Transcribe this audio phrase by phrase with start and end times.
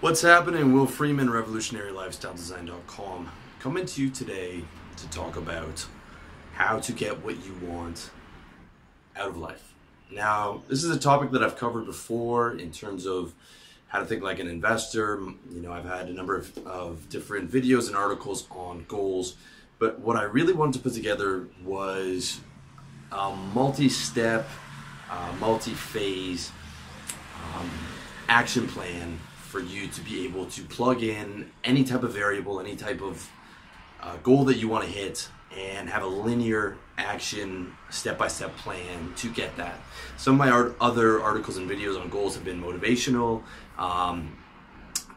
[0.00, 0.74] What's happening?
[0.74, 4.62] Will Freeman, RevolutionaryLifestyleDesign.com, coming to you today
[4.96, 5.86] to talk about
[6.52, 8.10] how to get what you want
[9.16, 9.72] out of life.
[10.10, 13.32] Now, this is a topic that I've covered before in terms of
[13.86, 15.22] how to think like an investor.
[15.50, 19.36] You know, I've had a number of, of different videos and articles on goals,
[19.78, 22.40] but what I really wanted to put together was
[23.10, 24.46] a multi step,
[25.10, 26.52] uh, multi phase
[27.54, 27.70] um,
[28.28, 29.18] action plan
[29.54, 33.30] for you to be able to plug in any type of variable, any type of
[34.02, 38.50] uh, goal that you want to hit, and have a linear action step by step
[38.56, 39.78] plan to get that.
[40.16, 43.44] Some of my art- other articles and videos on goals have been motivational.
[43.78, 44.36] Um,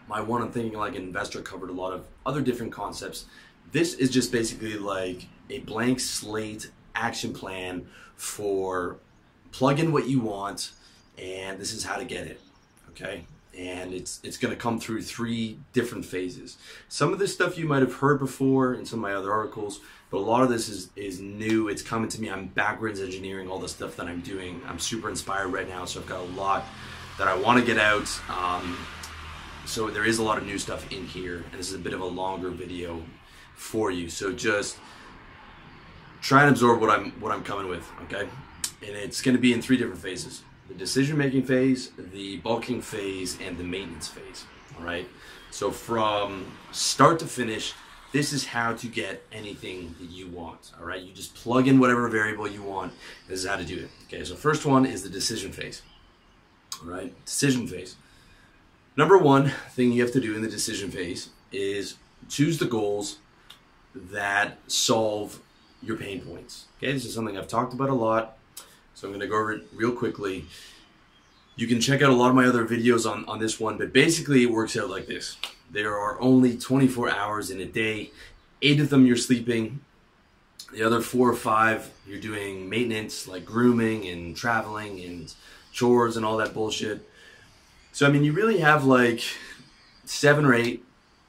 [0.07, 3.25] my one on thinking like an investor covered a lot of other different concepts.
[3.71, 8.97] This is just basically like a blank slate action plan for
[9.51, 10.73] plug in what you want,
[11.17, 12.39] and this is how to get it.
[12.91, 13.25] Okay,
[13.57, 16.57] and it's it's going to come through three different phases.
[16.87, 19.79] Some of this stuff you might have heard before in some of my other articles,
[20.11, 21.67] but a lot of this is is new.
[21.67, 22.29] It's coming to me.
[22.29, 24.61] I'm backwards engineering all the stuff that I'm doing.
[24.67, 26.65] I'm super inspired right now, so I've got a lot
[27.17, 28.07] that I want to get out.
[28.29, 28.77] Um,
[29.65, 31.93] so there is a lot of new stuff in here, and this is a bit
[31.93, 33.03] of a longer video
[33.55, 34.09] for you.
[34.09, 34.77] So just
[36.21, 38.29] try and absorb what I'm what I'm coming with, okay?
[38.85, 42.81] And it's going to be in three different phases the decision making phase, the bulking
[42.81, 44.45] phase, and the maintenance phase.
[44.77, 45.07] All right.
[45.51, 47.73] So from start to finish,
[48.11, 50.71] this is how to get anything that you want.
[50.79, 51.01] All right.
[51.01, 52.93] You just plug in whatever variable you want.
[53.27, 53.89] This is how to do it.
[54.07, 54.23] Okay.
[54.23, 55.81] So first one is the decision phase.
[56.81, 57.13] All right.
[57.25, 57.95] Decision phase.
[58.95, 61.95] Number one thing you have to do in the decision phase is
[62.29, 63.19] choose the goals
[63.93, 65.39] that solve
[65.81, 66.65] your pain points.
[66.77, 66.91] Okay.
[66.91, 68.36] This is something I've talked about a lot
[68.97, 70.45] so I'm going to go over it real quickly.
[71.55, 73.93] You can check out a lot of my other videos on, on this one, but
[73.93, 75.37] basically it works out like this.
[75.69, 78.09] There are only 24 hours in a day.
[78.63, 79.81] Eight of them you're sleeping.
[80.73, 85.31] The other four or five you're doing maintenance like grooming and traveling and
[85.71, 87.07] chores and all that bullshit.
[87.91, 89.21] So I mean you really have like
[90.05, 90.83] seven or eight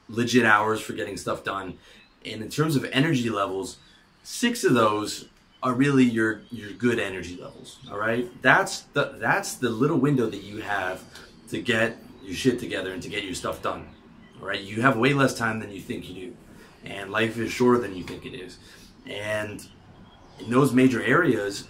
[0.07, 1.77] legit hours for getting stuff done.
[2.25, 3.77] And in terms of energy levels,
[4.23, 5.25] six of those
[5.61, 7.79] are really your your good energy levels.
[7.91, 11.03] All right, that's the that's the little window that you have
[11.49, 13.87] to get your shit together and to get your stuff done.
[14.39, 16.35] All right, you have way less time than you think you do,
[16.85, 18.57] and life is shorter than you think it is.
[19.05, 19.65] And
[20.39, 21.67] in those major areas,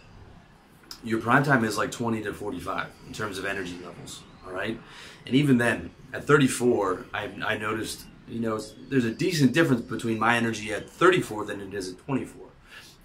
[1.04, 4.22] your prime time is like 20 to 45 in terms of energy levels.
[4.46, 4.80] All right,
[5.26, 10.20] and even then, at 34, I, I noticed you know there's a decent difference between
[10.20, 12.50] my energy at 34 than it is at 24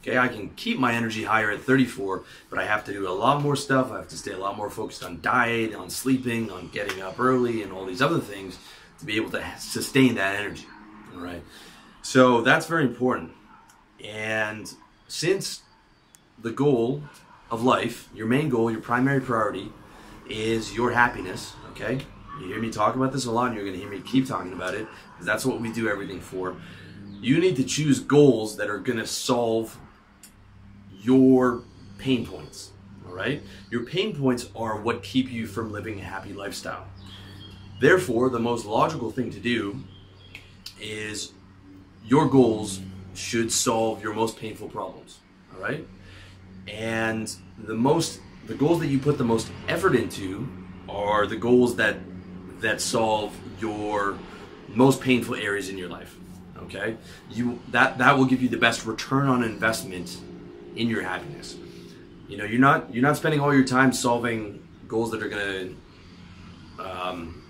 [0.06, 3.10] Okay, I can keep my energy higher at 34, but I have to do a
[3.10, 3.91] lot more stuff.
[3.91, 7.19] I have to stay a lot more focused on diet, on sleeping, on getting up
[7.19, 8.59] early, and all these other things
[8.98, 10.66] to be able to sustain that energy.
[11.15, 11.42] All right.
[12.03, 13.32] So that's very important.
[14.04, 14.70] And
[15.09, 15.62] since
[16.38, 17.03] the goal
[17.50, 19.72] of life, your main goal, your primary priority,
[20.28, 22.04] is your happiness, okay?
[22.42, 24.26] You hear me talk about this a lot, and you're going to hear me keep
[24.26, 26.56] talking about it, because that's what we do everything for.
[27.22, 29.78] You need to choose goals that are going to solve
[31.04, 31.62] your
[31.98, 32.72] pain points.
[33.06, 33.42] All right?
[33.70, 36.87] Your pain points are what keep you from living a happy lifestyle.
[37.81, 39.81] Therefore, the most logical thing to do
[40.81, 41.32] is
[42.04, 42.81] your goals
[43.15, 45.19] should solve your most painful problems.
[45.54, 45.87] All right?
[46.66, 50.48] And the most the goals that you put the most effort into
[50.88, 51.98] are the goals that
[52.60, 54.19] that solve your
[54.69, 56.16] most painful areas in your life.
[56.59, 56.97] Okay?
[57.31, 60.19] You that that will give you the best return on investment
[60.76, 61.56] in your happiness.
[62.28, 65.68] You know, you're not you're not spending all your time solving goals that are gonna,
[66.78, 67.42] um,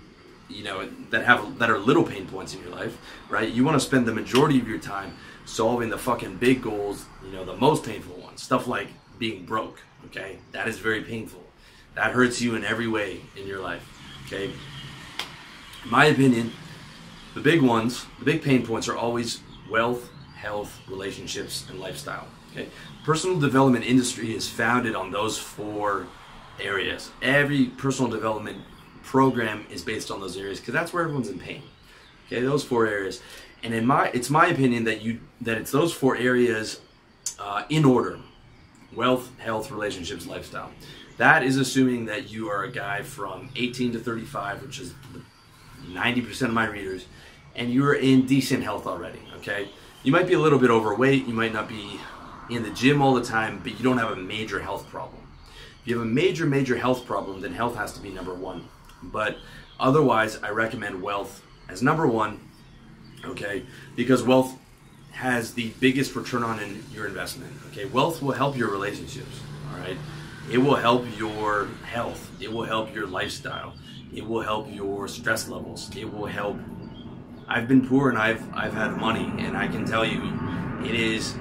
[0.49, 2.97] you know, that have that are little pain points in your life,
[3.29, 3.49] right?
[3.49, 7.31] You want to spend the majority of your time solving the fucking big goals, you
[7.31, 9.79] know, the most painful ones, stuff like being broke.
[10.07, 11.41] Okay, that is very painful.
[11.95, 13.87] That hurts you in every way in your life.
[14.25, 16.51] Okay, in my opinion,
[17.33, 20.09] the big ones, the big pain points are always wealth,
[20.45, 22.27] health, relationships, and lifestyle.
[22.51, 22.67] Okay,
[23.03, 26.07] personal development industry is founded on those four
[26.61, 27.09] areas.
[27.21, 28.59] Every personal development
[29.03, 31.63] program is based on those areas because that's where everyone's in pain.
[32.27, 33.21] Okay, those four areas,
[33.63, 36.79] and in my it's my opinion that you that it's those four areas
[37.39, 38.19] uh, in order:
[38.95, 40.71] wealth, health, relationships, lifestyle.
[41.17, 44.93] That is assuming that you are a guy from 18 to 35, which is
[45.87, 47.05] 90% of my readers,
[47.55, 49.21] and you're in decent health already.
[49.37, 49.69] Okay,
[50.05, 51.99] you might be a little bit overweight, you might not be
[52.49, 55.21] in the gym all the time, but you don't have a major health problem.
[55.81, 58.69] If you have a major, major health problem, then health has to be number one.
[59.03, 59.37] But
[59.79, 62.39] Otherwise, I recommend wealth as number one,
[63.25, 63.65] okay?
[63.95, 64.57] Because wealth
[65.11, 67.85] has the biggest return on in your investment, okay?
[67.85, 69.41] Wealth will help your relationships,
[69.71, 69.97] all right?
[70.49, 72.31] It will help your health.
[72.39, 73.73] It will help your lifestyle.
[74.13, 75.93] It will help your stress levels.
[75.95, 76.57] It will help.
[77.47, 80.21] I've been poor and I've I've had money, and I can tell you,
[80.83, 81.33] it is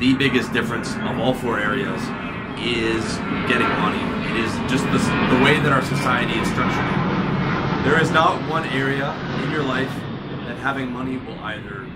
[0.00, 2.00] the biggest difference of all four areas
[2.58, 3.16] is
[3.48, 4.02] getting money.
[4.30, 4.98] It is just the,
[5.34, 7.84] the way that our society is structured.
[7.84, 9.12] There is not one area
[9.44, 9.90] in your life
[10.46, 11.86] that having money will either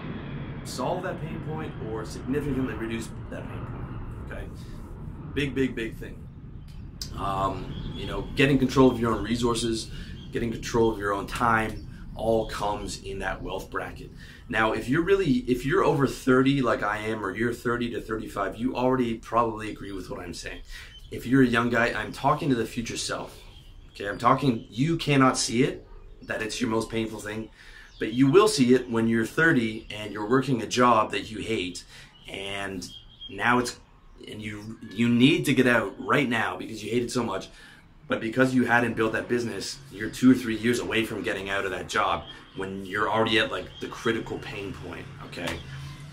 [0.64, 4.32] solve that pain point or significantly reduce that pain point.
[4.32, 4.44] Okay,
[5.34, 6.22] big, big, big thing.
[7.18, 9.90] Um, you know, getting control of your own resources,
[10.32, 11.85] getting control of your own time,
[12.16, 14.10] all comes in that wealth bracket.
[14.48, 18.00] Now, if you're really, if you're over 30 like I am, or you're 30 to
[18.00, 20.60] 35, you already probably agree with what I'm saying.
[21.10, 23.40] If you're a young guy, I'm talking to the future self.
[23.90, 25.86] Okay, I'm talking, you cannot see it,
[26.22, 27.48] that it's your most painful thing,
[27.98, 31.38] but you will see it when you're 30 and you're working a job that you
[31.38, 31.84] hate,
[32.28, 32.88] and
[33.30, 33.78] now it's
[34.28, 37.48] and you you need to get out right now because you hate it so much
[38.08, 41.50] but because you hadn't built that business you're two or three years away from getting
[41.50, 42.24] out of that job
[42.56, 45.58] when you're already at like the critical pain point okay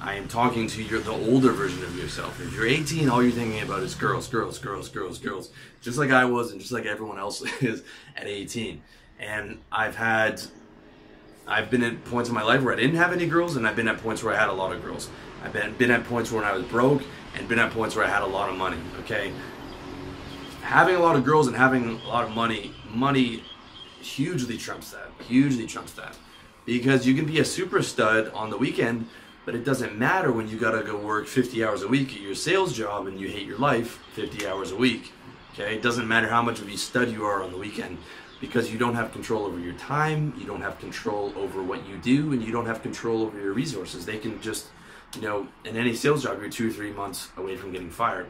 [0.02, 3.32] i am talking to your the older version of yourself if you're 18 all you're
[3.32, 5.50] thinking about is girls girls girls girls girls
[5.82, 7.84] just like i was and just like everyone else is
[8.16, 8.82] at 18
[9.20, 10.42] and i've had
[11.46, 13.76] I've been at points in my life where I didn't have any girls, and I've
[13.76, 15.10] been at points where I had a lot of girls.
[15.44, 17.04] I've been, been at points when I was broke,
[17.36, 18.78] and been at points where I had a lot of money.
[19.02, 19.34] Okay,
[20.64, 23.44] having a lot of girls and having a lot of money, money
[24.02, 25.10] hugely trumps that.
[25.28, 26.18] Hugely trumps that,
[26.66, 29.08] because you can be a super stud on the weekend,
[29.46, 32.34] but it doesn't matter when you gotta go work 50 hours a week at your
[32.34, 35.12] sales job and you hate your life 50 hours a week.
[35.54, 37.98] Okay, it doesn't matter how much of a stud you are on the weekend
[38.40, 41.98] because you don't have control over your time, you don't have control over what you
[41.98, 44.06] do, and you don't have control over your resources.
[44.06, 44.68] They can just,
[45.16, 48.30] you know, in any sales job, you're two or three months away from getting fired.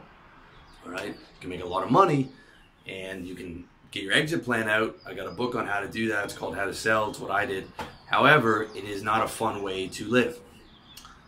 [0.86, 2.30] All right, you can make a lot of money,
[2.88, 4.98] and you can get your exit plan out.
[5.06, 6.26] I got a book on how to do that.
[6.26, 7.10] It's called How to Sell.
[7.10, 7.68] It's what I did.
[8.08, 10.40] However, it is not a fun way to live.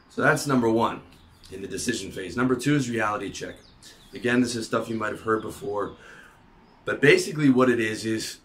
[0.10, 1.02] So that's number one
[1.52, 2.36] in the decision phase.
[2.36, 3.56] Number two is reality check.
[4.14, 5.94] Again, this is stuff you might have heard before,
[6.86, 8.40] but basically, what it is is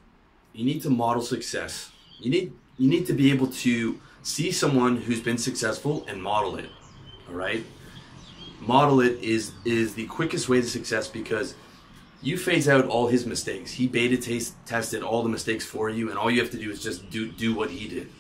[0.53, 1.91] you need to model success.
[2.19, 6.57] You need you need to be able to see someone who's been successful and model
[6.57, 6.71] it.
[7.29, 7.65] All right?
[8.61, 11.55] Model it is is the quickest way to success because
[12.23, 13.73] you phase out all his mistakes.
[13.73, 16.71] He beta taste, tested all the mistakes for you, and all you have to do
[16.71, 18.11] is just do do what he did.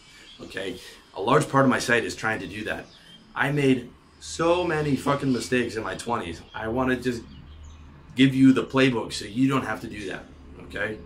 [0.40, 0.80] Okay,
[1.14, 2.86] a large part of my site is trying to do that.
[3.34, 3.90] I made
[4.20, 6.40] so many fucking mistakes in my 20s.
[6.54, 7.22] I want to just
[8.16, 10.24] give you the playbook so you don't have to do that.
[10.64, 10.98] Okay,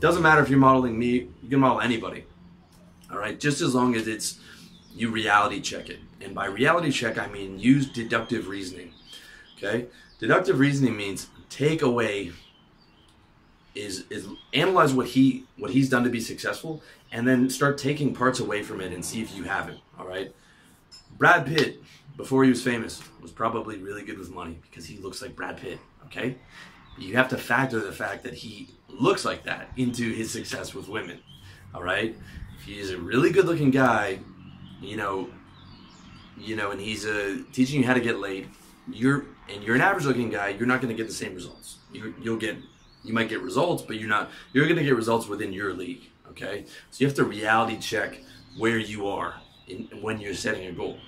[0.00, 2.24] doesn't matter if you're modeling me, you can model anybody.
[3.10, 4.40] All right, just as long as it's
[4.94, 6.00] you reality check it.
[6.20, 8.92] And by reality check, I mean use deductive reasoning.
[9.56, 9.86] Okay?
[10.18, 12.32] Deductive reasoning means take away
[13.74, 16.82] is is analyze what he what he's done to be successful
[17.12, 19.78] and then start taking parts away from it and see if you have it.
[19.98, 20.34] All right?
[21.16, 21.82] Brad Pitt
[22.16, 25.56] before he was famous was probably really good with money because he looks like Brad
[25.56, 26.36] Pitt, okay?
[26.98, 30.88] You have to factor the fact that he looks like that into his success with
[30.88, 31.20] women.
[31.74, 32.16] All right,
[32.58, 34.18] if he's a really good-looking guy,
[34.80, 35.28] you know,
[36.40, 38.48] you know, and he's uh, teaching you how to get laid,
[38.90, 41.78] you're and you're an average-looking guy, you're not going to get the same results.
[41.92, 42.56] You, you'll get,
[43.02, 44.30] you might get results, but you're not.
[44.52, 46.02] You're going to get results within your league.
[46.30, 48.20] Okay, so you have to reality check
[48.56, 49.34] where you are
[49.66, 50.98] in, when you're setting a goal.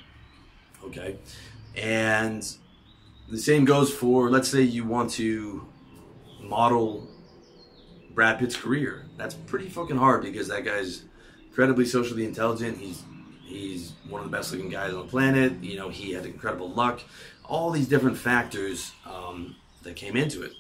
[0.85, 1.19] Okay,
[1.77, 2.57] and
[3.29, 5.67] the same goes for let's say you want to
[6.41, 7.07] model
[8.15, 9.07] Brad Pitt's career.
[9.17, 11.05] That's pretty fucking hard because that guy's
[11.47, 12.79] incredibly socially intelligent.
[12.79, 13.03] He's
[13.51, 15.63] he's one of the best looking guys on the planet.
[15.63, 17.01] You know, he had incredible luck.
[17.45, 20.53] All these different factors um, that came into it.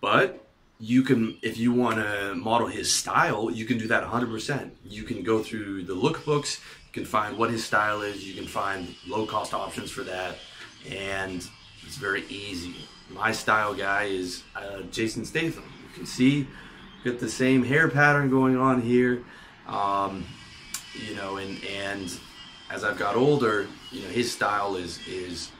[0.00, 0.46] But
[0.78, 4.70] you can, if you want to model his style, you can do that 100%.
[4.84, 6.60] You can go through the lookbooks.
[6.86, 8.26] You can find what his style is.
[8.26, 10.36] You can find low cost options for that,
[10.90, 11.46] and
[11.86, 12.74] it's very easy.
[13.10, 15.64] My style guy is uh, Jason Statham.
[15.64, 16.46] You can see
[17.04, 19.24] Got the same hair pattern going on here.
[19.66, 20.24] Um,
[20.94, 22.18] you know, and and
[22.70, 25.50] as I've got older, you know, his style is is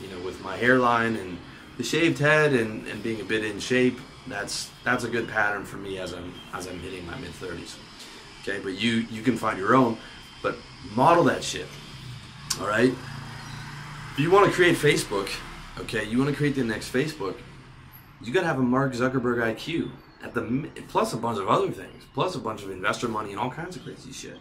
[0.00, 1.38] you know with my hairline and
[1.76, 3.98] the shaved head and, and being a bit in shape.
[4.26, 7.76] That's that's a good pattern for me as I'm as I'm hitting my mid 30s.
[8.42, 9.96] Okay, but you you can find your own,
[10.42, 10.56] but
[10.94, 11.66] model that shit.
[12.60, 12.92] All right.
[14.12, 15.30] If you want to create Facebook,
[15.78, 17.36] okay, you want to create the next Facebook,
[18.20, 19.90] you got to have a Mark Zuckerberg IQ.
[20.22, 23.38] At the plus a bunch of other things, plus a bunch of investor money and
[23.38, 24.36] all kinds of crazy shit.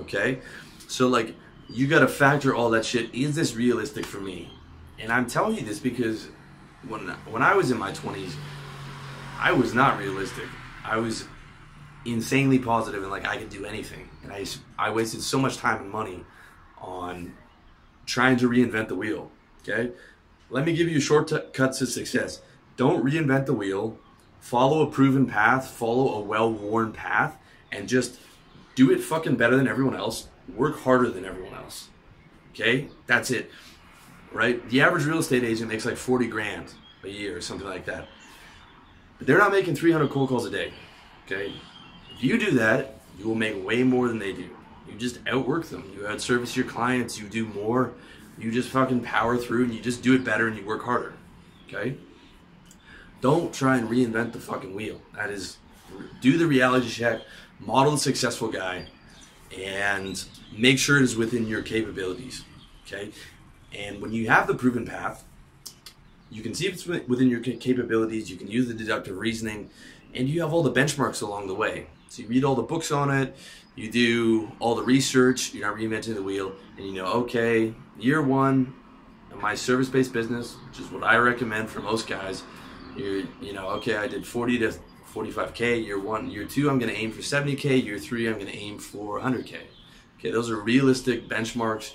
[0.00, 0.40] Okay,
[0.86, 1.34] so like
[1.68, 3.14] you got to factor all that shit.
[3.14, 4.50] Is this realistic for me?
[4.98, 6.28] And I'm telling you this because
[6.86, 8.34] when when I was in my 20s,
[9.38, 10.46] I was not realistic.
[10.84, 11.24] I was
[12.04, 14.44] insanely positive and like I could do anything, and I
[14.78, 16.24] I wasted so much time and money
[16.80, 17.34] on
[18.06, 19.30] trying to reinvent the wheel.
[19.62, 19.92] Okay,
[20.50, 22.40] let me give you shortcuts to success.
[22.76, 23.98] Don't reinvent the wheel.
[24.40, 25.68] Follow a proven path.
[25.70, 27.36] Follow a well-worn path,
[27.70, 28.18] and just
[28.74, 30.28] do it fucking better than everyone else.
[30.54, 31.88] Work harder than everyone else.
[32.50, 33.50] Okay, that's it.
[34.32, 34.66] Right?
[34.68, 36.72] The average real estate agent makes like forty grand
[37.04, 38.08] a year or something like that.
[39.18, 40.72] But they're not making 300 cold calls a day.
[41.26, 41.52] Okay,
[42.14, 44.48] if you do that, you will make way more than they do.
[44.88, 45.90] You just outwork them.
[45.94, 47.18] You outservice your clients.
[47.18, 47.92] You do more.
[48.38, 51.14] You just fucking power through and you just do it better and you work harder.
[51.68, 51.96] Okay?
[53.20, 55.00] Don't try and reinvent the fucking wheel.
[55.14, 55.58] That is,
[56.20, 57.22] do the reality check,
[57.58, 58.86] model the successful guy,
[59.56, 60.22] and
[60.56, 62.44] make sure it is within your capabilities.
[62.86, 63.10] Okay?
[63.74, 65.24] And when you have the proven path,
[66.30, 69.70] you can see if it's within your capabilities, you can use the deductive reasoning,
[70.14, 71.86] and you have all the benchmarks along the way.
[72.08, 73.36] So you read all the books on it,
[73.76, 78.22] you do all the research, you're not reinventing the wheel, and you know, okay, year
[78.22, 78.74] one
[79.40, 82.42] my service-based business, which is what I recommend for most guys,
[82.98, 84.74] you're, you know, okay, I did 40 to
[85.14, 88.78] 45K year one, year two, I'm gonna aim for 70K, year three, I'm gonna aim
[88.78, 89.56] for 100K.
[90.18, 91.92] Okay, those are realistic benchmarks.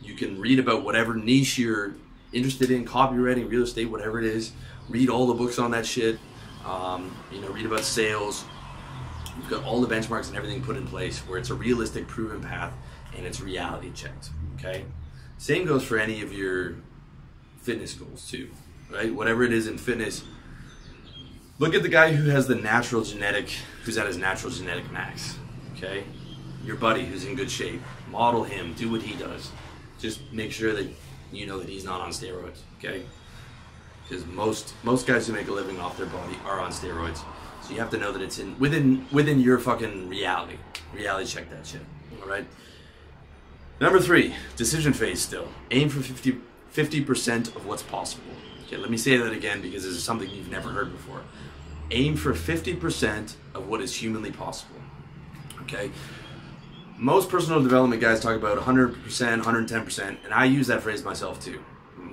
[0.00, 1.94] You can read about whatever niche you're
[2.32, 4.52] interested in, copywriting, real estate, whatever it is.
[4.88, 6.18] Read all the books on that shit.
[6.64, 8.44] Um, you know, read about sales,
[9.38, 12.40] You've got all the benchmarks and everything put in place where it's a realistic, proven
[12.40, 12.74] path
[13.16, 14.30] and it's reality checked.
[14.56, 14.84] Okay.
[15.38, 16.74] Same goes for any of your
[17.62, 18.50] fitness goals too,
[18.90, 19.14] right?
[19.14, 20.24] Whatever it is in fitness.
[21.60, 23.50] Look at the guy who has the natural genetic,
[23.82, 25.36] who's at his natural genetic max.
[25.76, 26.04] Okay.
[26.64, 27.80] Your buddy who's in good shape.
[28.10, 28.74] Model him.
[28.74, 29.50] Do what he does.
[29.98, 30.88] Just make sure that
[31.32, 32.60] you know that he's not on steroids.
[32.78, 33.02] Okay.
[34.08, 37.20] Because most most guys who make a living off their body are on steroids.
[37.62, 40.58] So you have to know that it's in within within your fucking reality.
[40.94, 41.82] Reality check that shit.
[42.22, 42.46] All right.
[43.80, 45.20] Number three, decision phase.
[45.20, 46.00] Still aim for
[46.70, 48.32] 50 percent of what's possible.
[48.66, 51.22] Okay, let me say that again because this is something you've never heard before.
[51.90, 54.80] Aim for 50% of what is humanly possible.
[55.62, 55.90] Okay.
[56.96, 58.94] Most personal development guys talk about 100%,
[59.42, 61.60] 110%, and I use that phrase myself too.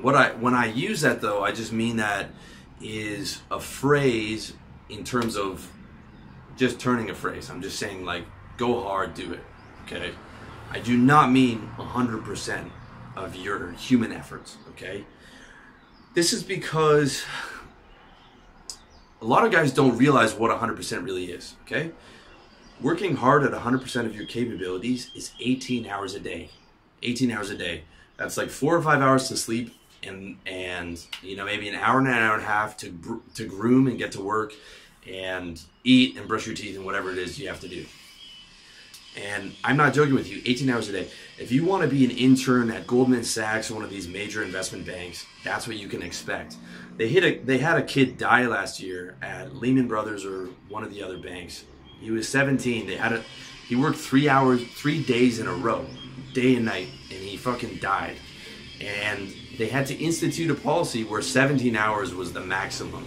[0.02, 2.30] What I when I use that though, I just mean that
[2.82, 4.54] is a phrase
[4.90, 5.72] in terms of
[6.58, 7.50] just turning a phrase.
[7.50, 8.26] I'm just saying like
[8.58, 9.44] go hard, do it.
[9.86, 10.12] Okay?
[10.72, 12.70] I do not mean 100%
[13.16, 15.06] of your human efforts, okay?
[16.14, 17.24] This is because
[19.26, 21.92] a lot of guys don't realize what 100% really is, okay?
[22.80, 26.52] Working hard at 100% of your capabilities is 18 hours a day.
[27.02, 27.86] 18 hours a day.
[28.18, 31.98] That's like 4 or 5 hours to sleep and and you know maybe an hour
[31.98, 34.54] and an hour and a half to to groom and get to work
[35.12, 37.84] and eat and brush your teeth and whatever it is you have to do.
[39.18, 41.08] And I'm not joking with you, 18 hours a day.
[41.40, 44.44] If you want to be an intern at Goldman Sachs or one of these major
[44.44, 46.58] investment banks, that's what you can expect.
[46.98, 50.84] They hit a they had a kid die last year at Lehman Brothers or one
[50.84, 51.64] of the other banks.
[52.00, 52.88] He was 17.
[52.88, 53.24] They had a
[53.68, 55.86] he worked 3 hours 3 days in a row,
[56.34, 58.18] day and night, and he fucking died.
[58.82, 63.06] And they had to institute a policy where 17 hours was the maximum,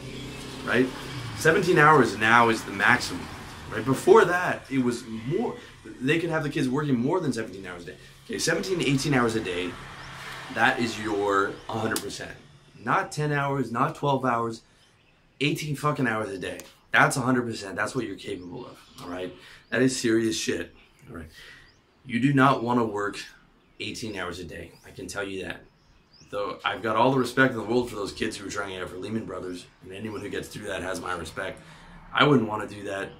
[0.66, 0.88] right?
[1.36, 3.26] 17 hours now is the maximum,
[3.72, 3.84] right?
[3.84, 5.54] Before that, it was more.
[6.00, 7.96] They could have the kids working more than 17 hours a day.
[8.26, 9.70] Okay, 17 to 18 hours a day,
[10.54, 12.28] that is your 100%.
[12.84, 14.62] Not 10 hours, not 12 hours,
[15.40, 16.58] 18 fucking hours a day.
[16.92, 17.74] That's 100%.
[17.74, 19.34] That's what you're capable of, all right?
[19.70, 20.74] That is serious shit,
[21.10, 21.28] all right?
[22.06, 23.18] You do not want to work
[23.80, 24.72] 18 hours a day.
[24.86, 25.60] I can tell you that
[26.30, 28.76] though I've got all the respect in the world for those kids who are trying
[28.76, 31.60] out for Lehman Brothers, and anyone who gets through that has my respect.
[32.12, 33.10] I wouldn't want to do that,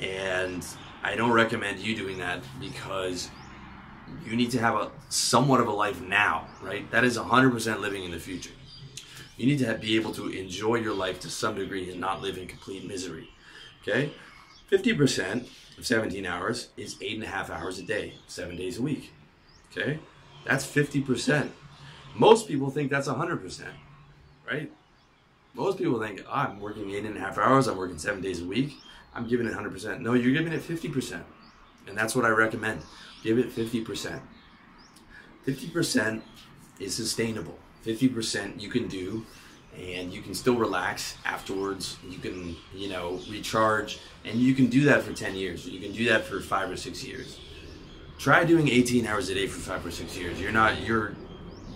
[0.00, 0.66] and
[1.02, 3.30] I don't recommend you doing that because
[4.24, 6.88] you need to have a somewhat of a life now, right?
[6.90, 8.50] That is 100% living in the future.
[9.36, 12.22] You need to have, be able to enjoy your life to some degree and not
[12.22, 13.28] live in complete misery.
[13.82, 14.12] Okay?
[14.70, 18.82] 50% of 17 hours is eight and a half hours a day, seven days a
[18.82, 19.12] week.
[19.70, 19.98] Okay?
[20.44, 21.50] That's 50%.
[22.14, 23.64] Most people think that's 100%,
[24.48, 24.70] right?
[25.54, 28.40] Most people think, oh, I'm working eight and a half hours, I'm working seven days
[28.40, 28.74] a week,
[29.14, 30.00] I'm giving it 100%.
[30.00, 31.22] No, you're giving it 50%.
[31.86, 32.82] And that's what I recommend.
[33.22, 34.20] Give it 50%.
[35.46, 36.22] 50%
[36.78, 37.58] is sustainable.
[37.84, 39.26] 50% you can do
[39.78, 41.96] and you can still relax afterwards.
[42.06, 45.66] You can, you know, recharge, and you can do that for 10 years.
[45.66, 47.40] You can do that for five or six years.
[48.18, 50.40] Try doing 18 hours a day for five or six years.
[50.40, 51.14] You're not, you're,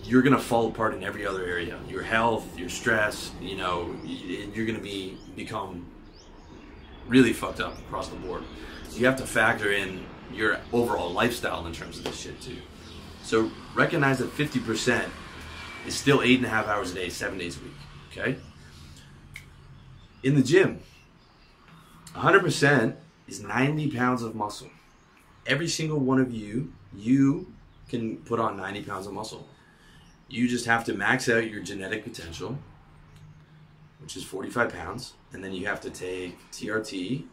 [0.03, 1.79] you're gonna fall apart in every other area.
[1.89, 5.85] Your health, your stress, you know, you're gonna be become
[7.07, 8.43] really fucked up across the board.
[8.89, 12.57] So you have to factor in your overall lifestyle in terms of this shit too.
[13.23, 15.09] So recognize that 50%
[15.85, 17.73] is still eight and a half hours a day, seven days a week.
[18.11, 18.37] Okay?
[20.23, 20.81] In the gym,
[22.13, 22.95] 100%
[23.27, 24.69] is 90 pounds of muscle.
[25.45, 27.53] Every single one of you, you
[27.89, 29.47] can put on 90 pounds of muscle.
[30.27, 32.57] You just have to max out your genetic potential,
[34.01, 37.23] which is 45 pounds, and then you have to take TRT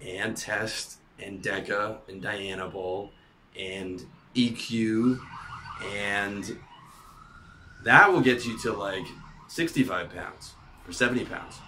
[0.00, 3.10] and test and DECA and Dianabol
[3.58, 5.20] and EQ
[5.94, 6.56] and
[7.84, 9.06] that will get you to like
[9.48, 10.54] 65 pounds
[10.86, 11.58] or 70 pounds.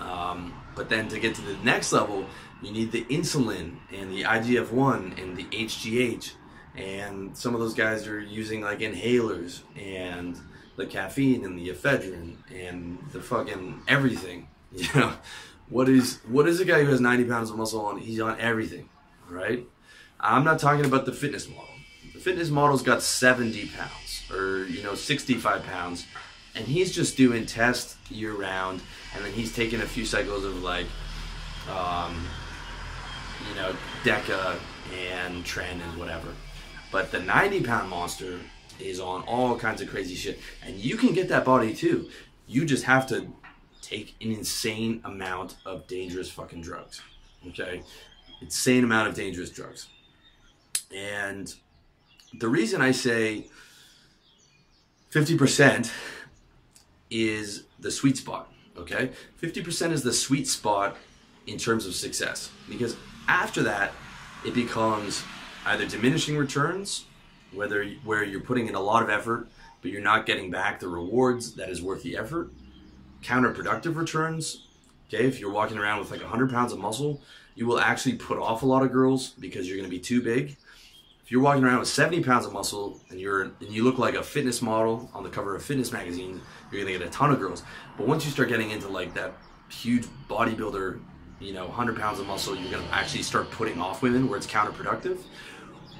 [0.00, 2.24] Um, but then to get to the next level,
[2.62, 6.32] you need the insulin and the IGF 1 and the HGH.
[6.76, 10.38] And some of those guys are using like inhalers and
[10.80, 14.48] the caffeine and the ephedrine and the fucking everything.
[14.72, 15.12] You know,
[15.68, 17.98] what is what is a guy who has 90 pounds of muscle on?
[17.98, 18.88] He's on everything,
[19.28, 19.66] right?
[20.20, 21.74] I'm not talking about the fitness model.
[22.14, 26.06] The fitness model's got 70 pounds or you know 65 pounds
[26.54, 28.80] and he's just doing tests year round,
[29.14, 30.86] and then he's taking a few cycles of like,
[31.70, 32.16] um,
[33.48, 34.58] you know, Deca
[35.08, 36.28] and Tren and whatever.
[36.90, 38.40] But the 90 pound monster
[38.80, 42.08] is on all kinds of crazy shit, and you can get that body too.
[42.46, 43.32] You just have to
[43.82, 47.00] take an insane amount of dangerous fucking drugs.
[47.48, 47.82] Okay,
[48.40, 49.88] insane amount of dangerous drugs,
[50.94, 51.54] and
[52.38, 53.46] the reason I say
[55.10, 55.90] 50%
[57.10, 58.52] is the sweet spot.
[58.76, 59.10] Okay,
[59.42, 60.96] 50% is the sweet spot
[61.46, 62.96] in terms of success because
[63.28, 63.92] after that,
[64.44, 65.22] it becomes
[65.66, 67.04] either diminishing returns,
[67.52, 69.48] whether where you're putting in a lot of effort
[69.82, 72.50] but you're not getting back the rewards that is worth the effort,
[73.22, 74.66] counterproductive returns.
[75.08, 77.22] Okay, if you're walking around with like 100 pounds of muscle,
[77.54, 80.20] you will actually put off a lot of girls because you're going to be too
[80.20, 80.58] big
[81.30, 84.16] if you're walking around with 70 pounds of muscle and you're and you look like
[84.16, 86.40] a fitness model on the cover of fitness magazine,
[86.72, 87.62] you're gonna get a ton of girls.
[87.96, 89.34] But once you start getting into like that
[89.68, 91.00] huge bodybuilder,
[91.38, 94.46] you know, 100 pounds of muscle, you're gonna actually start putting off women where it's
[94.48, 95.18] counterproductive.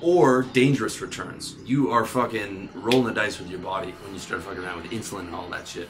[0.02, 1.56] Or dangerous returns.
[1.64, 4.90] You are fucking rolling the dice with your body when you start fucking around with
[4.92, 5.88] insulin and all that shit.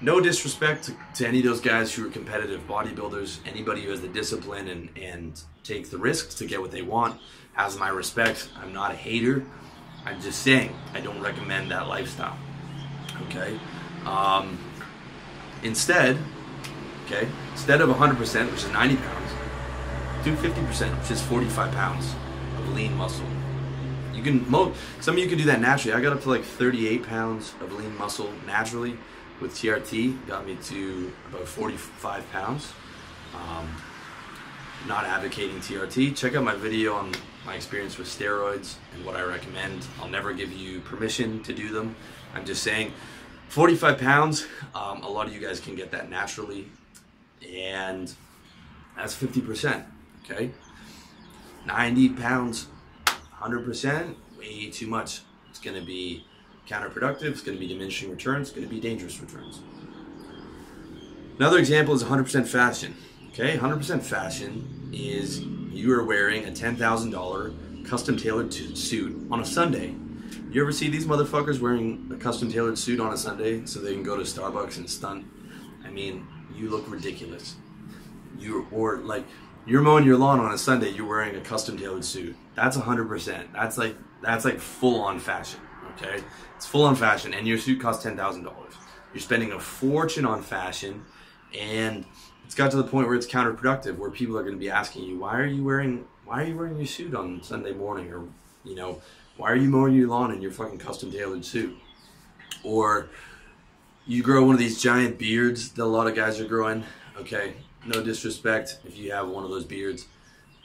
[0.00, 4.00] No disrespect to, to any of those guys who are competitive bodybuilders, anybody who has
[4.00, 7.20] the discipline and, and takes the risks to get what they want
[7.52, 8.48] has my respect.
[8.56, 9.44] I'm not a hater.
[10.06, 12.38] I'm just saying I don't recommend that lifestyle.
[13.28, 13.58] Okay.
[14.06, 14.58] Um,
[15.62, 16.16] instead,
[17.04, 19.32] okay, instead of 100%, which is 90 pounds,
[20.24, 22.14] do 50%, which is 45 pounds
[22.56, 23.26] of lean muscle.
[24.20, 25.94] You can, some of you can do that naturally.
[25.94, 28.98] I got up to like 38 pounds of lean muscle naturally
[29.40, 30.26] with TRT.
[30.26, 32.70] Got me to about 45 pounds.
[33.34, 33.66] Um,
[34.86, 36.14] not advocating TRT.
[36.14, 37.12] Check out my video on
[37.46, 39.86] my experience with steroids and what I recommend.
[40.02, 41.96] I'll never give you permission to do them.
[42.34, 42.92] I'm just saying
[43.48, 46.68] 45 pounds, um, a lot of you guys can get that naturally.
[47.50, 48.12] And
[48.98, 49.82] that's 50%,
[50.24, 50.50] okay?
[51.64, 52.66] 90 pounds,
[53.40, 55.22] 100%, way too much.
[55.48, 56.24] It's gonna be
[56.68, 59.60] counterproductive, it's gonna be diminishing returns, it's gonna be dangerous returns.
[61.38, 62.96] Another example is 100% fashion.
[63.32, 67.54] Okay, 100% fashion is you are wearing a $10,000
[67.88, 69.94] custom tailored suit on a Sunday.
[70.50, 73.94] You ever see these motherfuckers wearing a custom tailored suit on a Sunday so they
[73.94, 75.24] can go to Starbucks and stunt?
[75.84, 77.56] I mean, you look ridiculous.
[78.38, 79.24] You or like
[79.66, 82.36] you're mowing your lawn on a Sunday, you're wearing a custom tailored suit.
[82.60, 83.54] That's 100%.
[83.54, 85.60] That's like that's like full on fashion,
[85.94, 86.22] okay?
[86.56, 88.52] It's full on fashion and your suit costs $10,000.
[89.14, 91.06] You're spending a fortune on fashion
[91.58, 92.04] and
[92.44, 95.04] it's got to the point where it's counterproductive, where people are going to be asking
[95.04, 98.24] you, why are you wearing, why are you wearing your suit on Sunday morning, or
[98.62, 99.00] you know,
[99.38, 101.74] why are you mowing your lawn in your fucking custom tailored suit,
[102.62, 103.08] or
[104.06, 106.84] you grow one of these giant beards that a lot of guys are growing.
[107.16, 107.54] Okay,
[107.86, 110.04] no disrespect if you have one of those beards,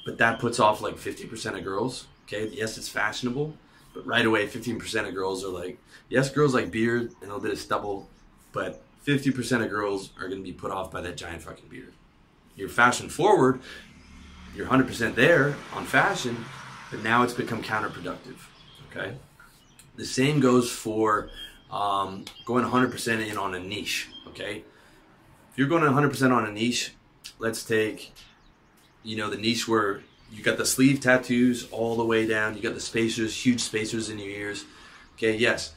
[0.05, 2.05] but that puts off like 50% of girls.
[2.25, 3.53] Okay, yes, it's fashionable,
[3.93, 5.77] but right away, 15% of girls are like,
[6.09, 8.07] yes, girls like beard and a little bit of stubble,
[8.53, 11.93] but 50% of girls are going to be put off by that giant fucking beard.
[12.55, 13.59] You're fashion forward,
[14.55, 16.45] you're 100% there on fashion,
[16.89, 18.37] but now it's become counterproductive.
[18.89, 19.15] Okay?
[19.97, 21.29] The same goes for
[21.71, 24.63] um, going 100% in on a niche, okay?
[25.51, 26.93] If you're going 100% on a niche,
[27.39, 28.13] let's take,
[29.05, 32.61] you know, the niche where you got the sleeve tattoos all the way down, you
[32.61, 34.65] got the spacers, huge spacers in your ears,
[35.15, 35.37] okay?
[35.37, 35.73] Yes,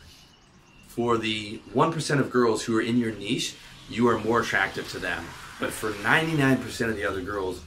[0.86, 3.54] for the 1% of girls who are in your niche,
[3.88, 5.24] you are more attractive to them.
[5.60, 7.62] But for 99% of the other girls,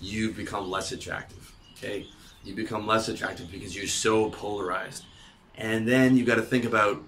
[0.00, 2.06] you become less attractive, okay?
[2.44, 5.04] You become less attractive because you're so polarized.
[5.56, 7.02] And then you got to think about,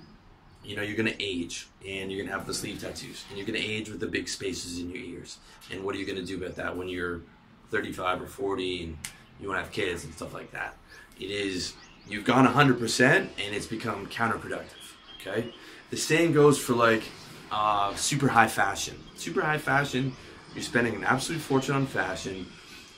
[0.65, 3.39] you know, you're going to age and you're going to have the sleeve tattoos and
[3.39, 5.39] you're going to age with the big spacers in your ears.
[5.71, 7.21] And what are you going to do about that when you're
[7.71, 8.99] 35 or 40 and
[9.41, 10.77] you want to have kids and stuff like that?
[11.21, 11.75] It is,
[12.09, 15.53] you've gone 100% and it's become counterproductive, okay?
[15.91, 17.03] The same goes for like
[17.51, 18.97] uh, super high fashion.
[19.17, 20.15] Super high fashion,
[20.55, 22.47] you're spending an absolute fortune on fashion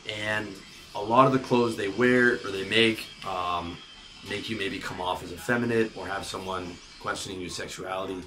[0.09, 0.49] and
[0.95, 3.77] a lot of the clothes they wear or they make um,
[4.29, 8.23] make you maybe come off as effeminate or have someone questioning your sexuality.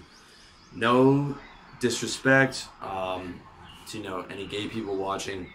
[0.74, 1.38] No
[1.80, 3.40] disrespect um,
[3.88, 5.52] to you know any gay people watching.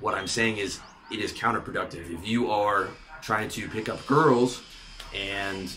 [0.00, 2.10] What I'm saying is it is counterproductive.
[2.10, 2.88] If you are
[3.22, 4.62] trying to pick up girls
[5.14, 5.72] and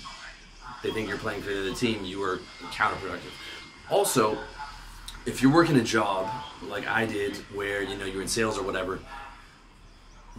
[0.82, 2.40] they think you're playing for the team, you are
[2.72, 3.32] counterproductive.
[3.90, 4.38] Also,
[5.26, 6.30] if you're working a job
[6.64, 9.00] like I did, where you know you're in sales or whatever,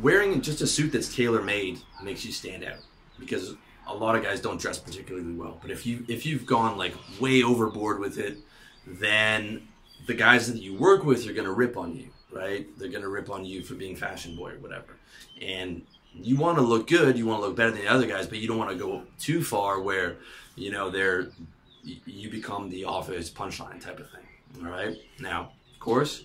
[0.01, 2.79] wearing just a suit that's tailor made makes you stand out
[3.19, 3.55] because
[3.87, 5.59] a lot of guys don't dress particularly well.
[5.61, 8.39] But if you if you've gone like way overboard with it,
[8.87, 9.69] then
[10.07, 12.67] the guys that you work with are gonna rip on you, right?
[12.79, 14.97] They're gonna rip on you for being fashion boy or whatever.
[15.41, 15.83] And
[16.15, 18.39] you want to look good, you want to look better than the other guys, but
[18.39, 20.17] you don't want to go too far where
[20.57, 21.29] you know they're
[21.83, 24.65] you become the office punchline type of thing.
[24.65, 24.97] All right.
[25.21, 26.25] Now, of course,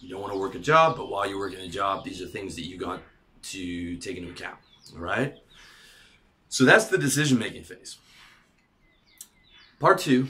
[0.00, 2.26] you don't want to work a job, but while you're working a job, these are
[2.26, 3.00] things that you got
[3.42, 4.58] to take into account.
[4.94, 5.36] All right.
[6.48, 7.96] So that's the decision making phase.
[9.80, 10.28] Part two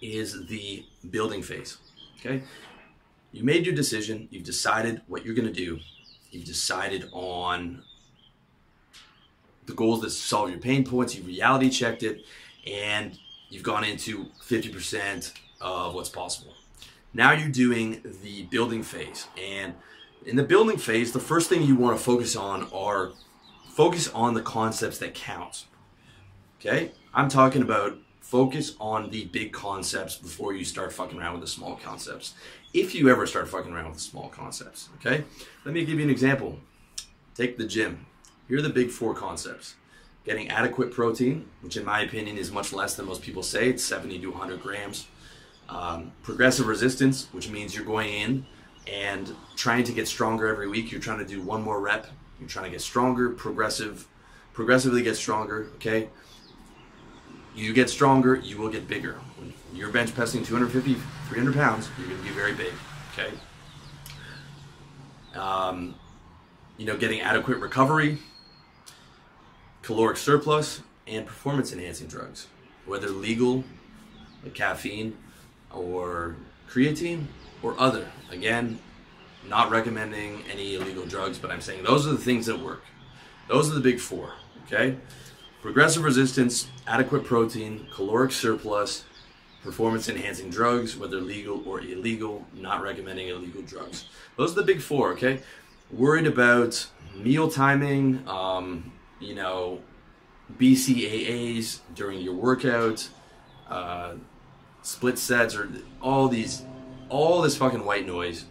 [0.00, 1.78] is the building phase.
[2.20, 2.42] Okay.
[3.32, 5.80] You made your decision, you've decided what you're going to do,
[6.30, 7.82] you've decided on
[9.66, 12.24] the goals that solve your pain points, you've reality checked it,
[12.66, 13.18] and
[13.50, 16.54] you've gone into 50% of what's possible.
[17.12, 19.26] Now you're doing the building phase.
[19.38, 19.74] And
[20.24, 23.12] in the building phase, the first thing you want to focus on are
[23.70, 25.64] focus on the concepts that count.
[26.60, 26.92] Okay?
[27.14, 31.46] I'm talking about focus on the big concepts before you start fucking around with the
[31.46, 32.34] small concepts.
[32.74, 35.24] If you ever start fucking around with small concepts, okay?
[35.64, 36.58] Let me give you an example.
[37.34, 38.06] Take the gym.
[38.48, 39.74] Here are the big four concepts.
[40.24, 43.70] Getting adequate protein, which in my opinion is much less than most people say.
[43.70, 45.06] It's 70 to 100 grams
[45.68, 48.46] um, progressive resistance, which means you're going in
[48.86, 50.90] and trying to get stronger every week.
[50.90, 52.06] You're trying to do one more rep.
[52.40, 54.06] You're trying to get stronger, progressive,
[54.52, 55.68] progressively get stronger.
[55.74, 56.08] Okay.
[57.54, 59.14] You get stronger, you will get bigger.
[59.36, 60.94] When you're bench pressing 250,
[61.28, 62.72] 300 pounds, you're going to be very big.
[63.12, 63.32] Okay.
[65.34, 65.94] Um,
[66.76, 68.18] you know, getting adequate recovery,
[69.82, 72.46] caloric surplus, and performance enhancing drugs,
[72.86, 73.64] whether legal,
[74.42, 75.16] like caffeine,
[75.72, 76.36] or
[76.68, 77.24] creatine
[77.62, 78.08] or other.
[78.30, 78.78] Again,
[79.48, 82.82] not recommending any illegal drugs, but I'm saying those are the things that work.
[83.48, 84.32] Those are the big four,
[84.66, 84.96] okay?
[85.62, 89.04] Progressive resistance, adequate protein, caloric surplus,
[89.62, 94.04] performance enhancing drugs, whether legal or illegal, not recommending illegal drugs.
[94.36, 95.40] Those are the big four, okay?
[95.90, 99.80] Worried about meal timing, um, you know,
[100.58, 103.08] BCAAs during your workout,
[103.68, 104.14] uh,
[104.82, 105.68] split sets or
[106.00, 106.62] all these,
[107.08, 108.44] all this fucking white noise.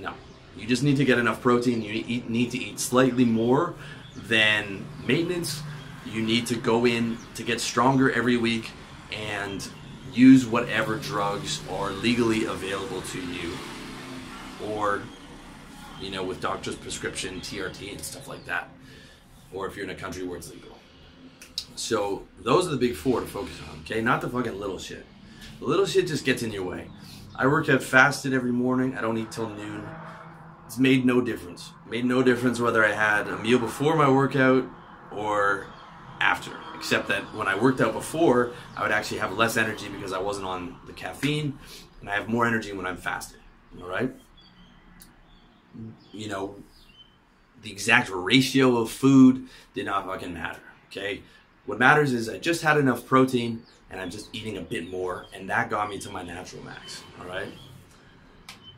[0.00, 0.14] No,
[0.56, 1.82] you just need to get enough protein.
[1.82, 3.74] You need to eat slightly more
[4.14, 5.62] than maintenance.
[6.06, 8.70] You need to go in to get stronger every week
[9.12, 9.68] and
[10.16, 13.52] use whatever drugs are legally available to you
[14.66, 15.02] or
[16.00, 18.68] you know with doctor's prescription TRT and stuff like that
[19.52, 20.76] or if you're in a country where it's legal
[21.74, 25.04] so those are the big four to focus on okay not the fucking little shit
[25.58, 26.88] the little shit just gets in your way.
[27.34, 28.96] I work out fasted every morning.
[28.96, 29.86] I don't eat till noon.
[30.66, 31.72] It's made no difference.
[31.88, 34.66] Made no difference whether I had a meal before my workout
[35.10, 35.66] or
[36.20, 36.50] after.
[36.76, 40.18] Except that when I worked out before, I would actually have less energy because I
[40.18, 41.58] wasn't on the caffeine,
[42.00, 43.40] and I have more energy when I'm fasted.
[43.80, 44.12] All right?
[46.12, 46.56] You know,
[47.62, 50.60] the exact ratio of food did not fucking matter.
[50.88, 51.22] Okay?
[51.66, 55.26] What matters is I just had enough protein and I'm just eating a bit more,
[55.32, 57.02] and that got me to my natural max.
[57.20, 57.48] All right.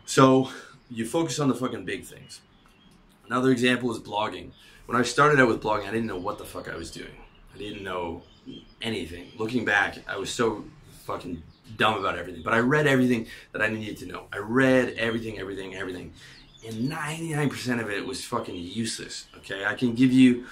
[0.05, 0.51] So
[0.91, 2.41] you focus on the fucking big things.
[3.27, 4.51] Another example is blogging.
[4.87, 7.17] When I started out with blogging, I didn't know what the fuck I was doing.
[7.59, 8.23] I didn't know
[8.81, 9.33] anything.
[9.37, 10.65] Looking back, I was so
[11.05, 11.43] fucking
[11.77, 12.43] dumb about everything.
[12.45, 14.27] But I read everything that I needed to know.
[14.33, 16.13] I read everything, everything, everything.
[16.65, 19.27] And 99% of it was fucking useless.
[19.39, 19.65] Okay?
[19.65, 20.47] I can give you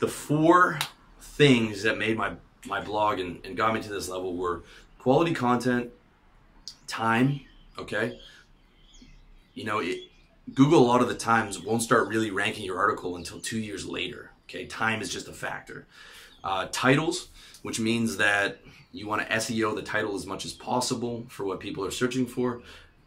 [0.00, 0.80] the four
[1.20, 2.32] things that made my,
[2.66, 4.64] my blog and, and got me to this level were
[4.98, 5.90] quality content,
[6.88, 7.42] time,
[7.78, 8.18] okay?
[9.54, 10.00] You know, it,
[10.52, 13.86] Google a lot of the times won't start really ranking your article until two years
[13.86, 14.32] later.
[14.48, 15.86] Okay, time is just a factor.
[16.44, 17.28] Uh, titles,
[17.62, 18.58] which means that
[18.92, 22.26] you want to SEO the title as much as possible for what people are searching
[22.26, 22.60] for.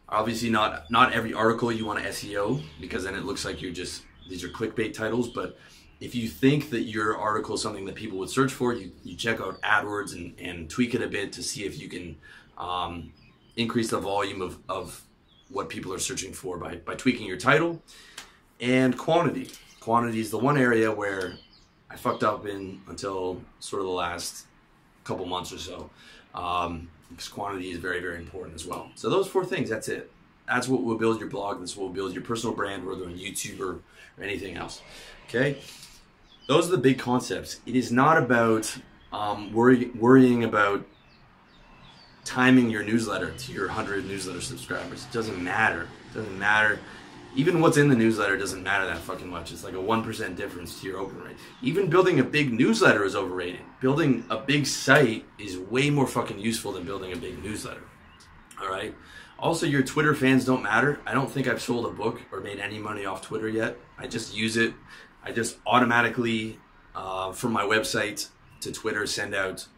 [0.08, 3.72] Obviously, not not every article you want to SEO because then it looks like you're
[3.72, 5.28] just these are clickbait titles.
[5.28, 5.56] But
[6.00, 9.16] if you think that your article is something that people would search for, you, you
[9.16, 12.16] check out AdWords and, and tweak it a bit to see if you can
[12.56, 13.12] um,
[13.56, 15.02] increase the volume of, of
[15.48, 17.82] what people are searching for by, by tweaking your title
[18.60, 19.50] and quantity.
[19.80, 21.34] Quantity is the one area where
[21.90, 24.46] I fucked up in until sort of the last
[25.04, 25.90] couple months or so.
[26.34, 28.90] Um, because quantity is very, very important as well.
[28.94, 30.10] So those four things, that's it.
[30.46, 31.60] That's what will build your blog.
[31.60, 33.80] That's what will build your personal brand, whether on YouTube or,
[34.18, 34.82] or anything else.
[35.28, 35.58] Okay,
[36.46, 37.60] those are the big concepts.
[37.66, 38.74] It is not about
[39.12, 40.86] um, worry, worrying about
[42.24, 45.04] timing your newsletter to your 100 newsletter subscribers.
[45.04, 45.88] It doesn't matter.
[46.10, 46.78] It doesn't matter.
[47.38, 49.52] Even what's in the newsletter doesn't matter that fucking much.
[49.52, 51.36] It's like a 1% difference to your open rate.
[51.62, 53.60] Even building a big newsletter is overrated.
[53.80, 57.84] Building a big site is way more fucking useful than building a big newsletter.
[58.60, 58.92] All right?
[59.38, 60.98] Also, your Twitter fans don't matter.
[61.06, 63.76] I don't think I've sold a book or made any money off Twitter yet.
[63.96, 64.74] I just use it.
[65.22, 66.58] I just automatically,
[66.96, 68.30] uh, from my website
[68.62, 69.68] to Twitter, send out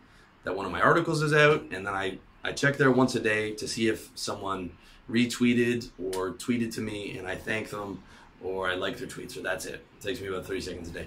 [0.45, 3.21] that one of my articles is out, and then I I check there once a
[3.21, 4.73] day to see if someone
[5.11, 8.03] retweeted or tweeted to me and I thank them
[8.43, 9.75] or I like their tweets or that's it.
[9.75, 11.07] It takes me about 30 seconds a day.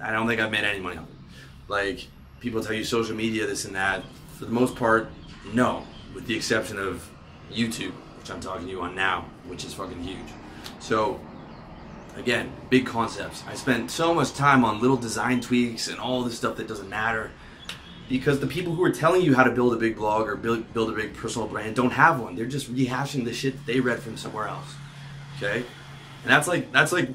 [0.00, 1.10] I don't think I've made any money on it.
[1.68, 2.06] Like
[2.40, 4.02] people tell you social media, this and that.
[4.38, 5.08] For the most part,
[5.52, 7.08] no, with the exception of
[7.52, 10.18] YouTube, which I'm talking to you on now, which is fucking huge.
[10.80, 11.20] So
[12.16, 13.44] again, big concepts.
[13.46, 16.88] I spent so much time on little design tweaks and all this stuff that doesn't
[16.88, 17.30] matter
[18.12, 20.70] because the people who are telling you how to build a big blog or build,
[20.74, 22.36] build a big personal brand don't have one.
[22.36, 24.74] They're just rehashing the shit that they read from somewhere else.
[25.38, 25.64] Okay?
[26.22, 27.08] And that's like that's like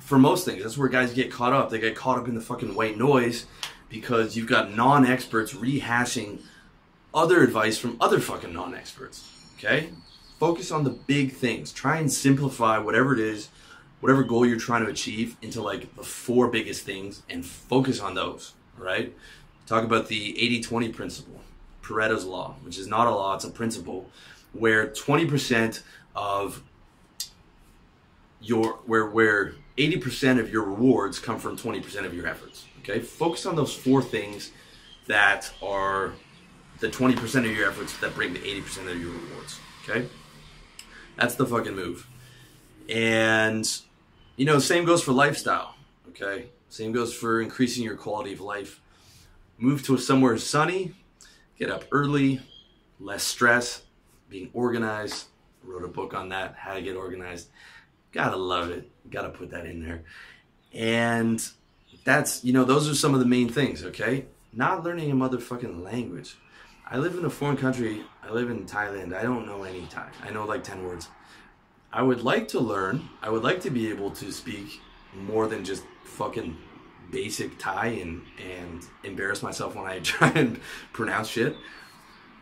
[0.00, 1.68] for most things, that's where guys get caught up.
[1.68, 3.44] They get caught up in the fucking white noise
[3.90, 6.40] because you've got non-experts rehashing
[7.12, 9.30] other advice from other fucking non-experts.
[9.58, 9.90] Okay?
[10.40, 11.72] Focus on the big things.
[11.72, 13.50] Try and simplify whatever it is,
[14.00, 18.14] whatever goal you're trying to achieve into like the four biggest things and focus on
[18.14, 19.12] those, right?
[19.66, 21.40] Talk about the 80-20 principle,
[21.82, 24.08] Pareto's law, which is not a law, it's a principle,
[24.52, 25.82] where 20%
[26.14, 26.62] of
[28.40, 32.66] your where where 80% of your rewards come from 20% of your efforts.
[32.80, 33.00] Okay?
[33.00, 34.52] Focus on those four things
[35.06, 36.12] that are
[36.80, 39.58] the 20% of your efforts that bring the 80% of your rewards.
[39.82, 40.08] Okay?
[41.16, 42.06] That's the fucking move.
[42.88, 43.66] And
[44.36, 45.74] you know, same goes for lifestyle.
[46.10, 46.46] Okay?
[46.68, 48.80] Same goes for increasing your quality of life
[49.58, 50.94] move to somewhere sunny,
[51.58, 52.40] get up early,
[53.00, 53.82] less stress,
[54.28, 55.26] being organized.
[55.62, 57.48] Wrote a book on that, how to get organized.
[58.12, 58.88] Gotta love it.
[59.10, 60.04] Gotta put that in there.
[60.72, 61.44] And
[62.04, 64.26] that's, you know, those are some of the main things, okay?
[64.52, 66.36] Not learning a motherfucking language.
[66.88, 68.04] I live in a foreign country.
[68.22, 69.12] I live in Thailand.
[69.12, 70.08] I don't know any Thai.
[70.24, 71.08] I know like 10 words.
[71.92, 73.08] I would like to learn.
[73.22, 74.80] I would like to be able to speak
[75.14, 76.56] more than just fucking
[77.10, 80.60] basic Thai and and embarrass myself when I try and
[80.92, 81.56] pronounce shit.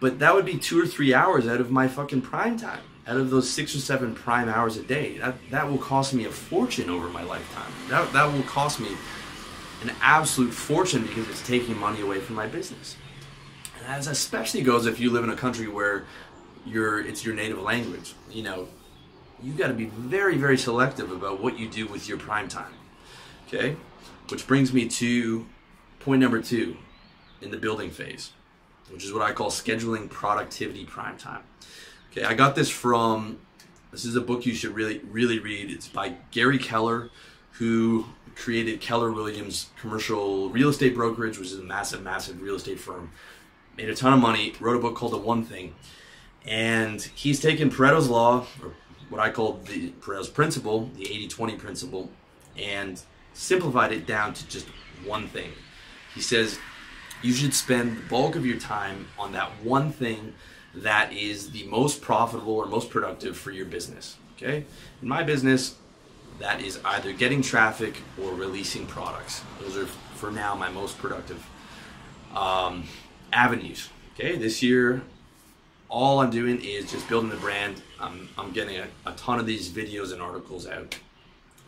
[0.01, 2.83] But that would be two or three hours out of my fucking prime time.
[3.07, 5.19] Out of those six or seven prime hours a day.
[5.19, 7.73] That that will cost me a fortune over my lifetime.
[7.89, 8.97] That that will cost me
[9.83, 12.97] an absolute fortune because it's taking money away from my business.
[13.79, 16.07] And as especially goes if you live in a country where
[16.67, 18.15] your it's your native language.
[18.31, 18.69] You know,
[19.43, 22.73] you got to be very very selective about what you do with your prime time.
[23.47, 23.77] Okay?
[24.29, 25.47] Which brings me to
[26.01, 26.77] point number two
[27.41, 28.33] in the building phase,
[28.91, 31.43] which is what I call scheduling productivity prime time.
[32.11, 33.39] Okay, I got this from,
[33.91, 35.71] this is a book you should really, really read.
[35.71, 37.11] It's by Gary Keller,
[37.53, 42.81] who created Keller Williams Commercial Real Estate Brokerage, which is a massive, massive real estate
[42.81, 43.11] firm.
[43.77, 45.75] Made a ton of money, wrote a book called The One Thing.
[46.47, 48.73] And he's taken Pareto's Law, or
[49.09, 52.11] what I call the Pareto's Principle, the 80 20 principle,
[52.57, 53.01] and
[53.35, 54.67] simplified it down to just
[55.05, 55.53] one thing.
[56.15, 56.59] He says
[57.23, 60.35] you should spend the bulk of your time on that one thing
[60.75, 64.17] that is the most profitable or most productive for your business.
[64.37, 64.65] Okay?
[65.01, 65.77] In my business,
[66.39, 69.43] that is either getting traffic or releasing products.
[69.61, 71.45] Those are, for now, my most productive
[72.35, 72.85] um,
[73.33, 73.89] avenues.
[74.15, 75.03] Okay, this year,
[75.89, 77.83] all I'm doing is just building the brand.
[78.01, 80.99] I'm, I'm getting a, a ton of these videos and articles out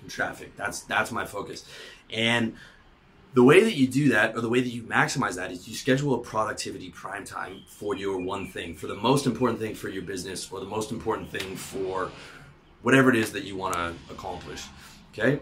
[0.09, 0.57] traffic.
[0.57, 1.65] That's that's my focus,
[2.11, 2.55] and
[3.35, 5.75] the way that you do that or the way that you maximize that is you
[5.75, 9.91] schedule a productivity prime time for your one thing for the most important thing for
[9.91, 12.11] your business or the most important thing for
[12.81, 14.65] whatever it is that you want to accomplish.
[15.13, 15.41] Okay?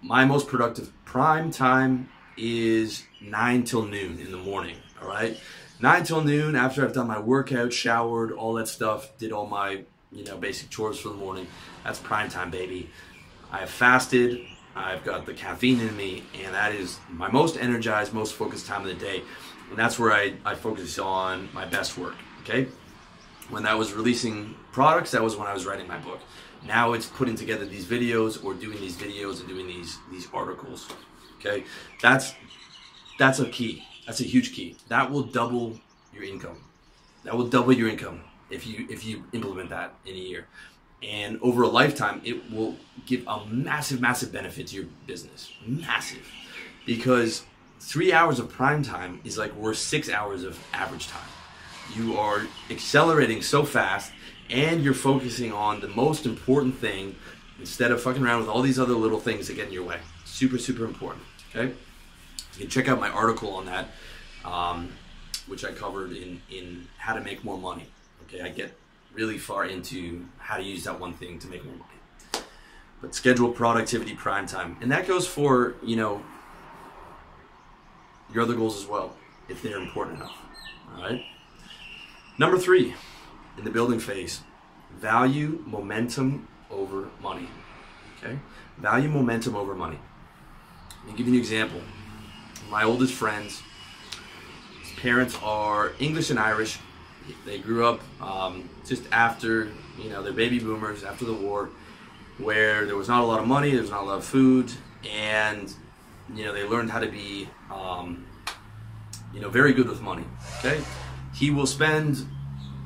[0.00, 5.38] My most productive prime time is 9 till noon in the morning all right?
[5.80, 9.84] 9 till noon after i've done my workout showered all that stuff did all my
[10.14, 11.46] you know basic chores for the morning.
[11.82, 12.88] That's prime time baby
[13.52, 18.12] i have fasted I've got the caffeine in me, and that is my most energized,
[18.12, 19.22] most focused time of the day.
[19.70, 22.16] And that's where I, I focus on my best work.
[22.42, 22.66] Okay?
[23.50, 26.20] When I was releasing products, that was when I was writing my book.
[26.66, 30.88] Now it's putting together these videos or doing these videos and doing these these articles.
[31.38, 31.64] Okay?
[32.00, 32.34] That's
[33.18, 33.84] that's a key.
[34.06, 34.76] That's a huge key.
[34.88, 35.78] That will double
[36.12, 36.56] your income.
[37.24, 40.48] That will double your income if you if you implement that in a year
[41.08, 45.52] and over a lifetime it will give a massive massive benefit to your business.
[45.66, 46.26] Massive.
[46.86, 47.42] Because
[47.80, 51.28] three hours of prime time is like worth six hours of average time.
[51.94, 54.12] You are accelerating so fast
[54.50, 57.16] and you're focusing on the most important thing
[57.58, 59.98] instead of fucking around with all these other little things that get in your way.
[60.24, 61.72] Super super important okay?
[62.54, 63.88] You can check out my article on that
[64.44, 64.92] um,
[65.46, 67.86] which i covered in in how to make more money
[68.24, 68.42] okay?
[68.42, 68.76] I get
[69.14, 72.44] really far into how to use that one thing to make more money.
[73.00, 74.76] But schedule productivity prime time.
[74.80, 76.22] And that goes for, you know,
[78.32, 79.14] your other goals as well,
[79.48, 80.36] if they're important enough.
[80.96, 81.22] All right.
[82.38, 82.94] Number three,
[83.56, 84.40] in the building phase,
[84.98, 87.48] value momentum over money.
[88.18, 88.38] Okay?
[88.78, 89.98] Value momentum over money.
[91.04, 91.80] Let me give you an example.
[92.70, 93.62] My oldest friends,
[94.82, 96.78] his parents are English and Irish,
[97.44, 101.70] they grew up um, just after you know they're baby boomers after the war,
[102.38, 104.72] where there was not a lot of money, there was not a lot of food,
[105.10, 105.72] and
[106.34, 108.26] you know they learned how to be um,
[109.32, 110.24] you know very good with money.
[110.58, 110.82] Okay,
[111.34, 112.26] he will spend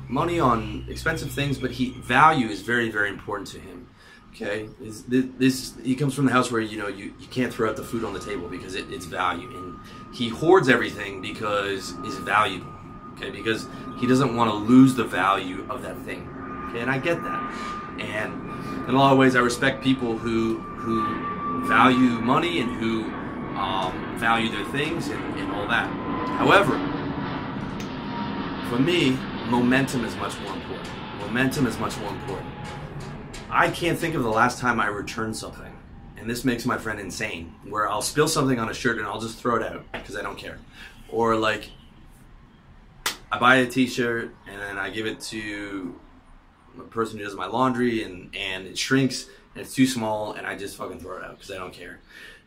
[0.07, 3.87] money on expensive things, but he value is very very important to him.
[4.31, 7.69] Okay, this, this he comes from the house where you know you, you can't throw
[7.69, 9.79] out the food on the table because it, it's value, and
[10.13, 12.78] he hoards everything because it's valuable
[13.19, 13.29] okay?
[13.29, 13.67] Because
[13.99, 16.27] he doesn't want to lose the value of that thing,
[16.69, 16.79] okay?
[16.79, 17.99] And I get that.
[17.99, 23.03] And in a lot of ways, I respect people who who value money and who
[23.57, 25.87] um, value their things and, and all that.
[26.37, 26.71] However,
[28.69, 29.17] for me,
[29.49, 30.89] momentum is much more important.
[31.19, 32.49] Momentum is much more important.
[33.51, 35.75] I can't think of the last time I returned something,
[36.17, 37.55] and this makes my friend insane.
[37.67, 40.21] Where I'll spill something on a shirt and I'll just throw it out because I
[40.21, 40.59] don't care,
[41.09, 41.71] or like
[43.31, 45.99] I buy a T-shirt and then I give it to
[46.79, 50.45] a person who does my laundry, and and it shrinks and it's too small, and
[50.45, 51.99] I just fucking throw it out because I don't care.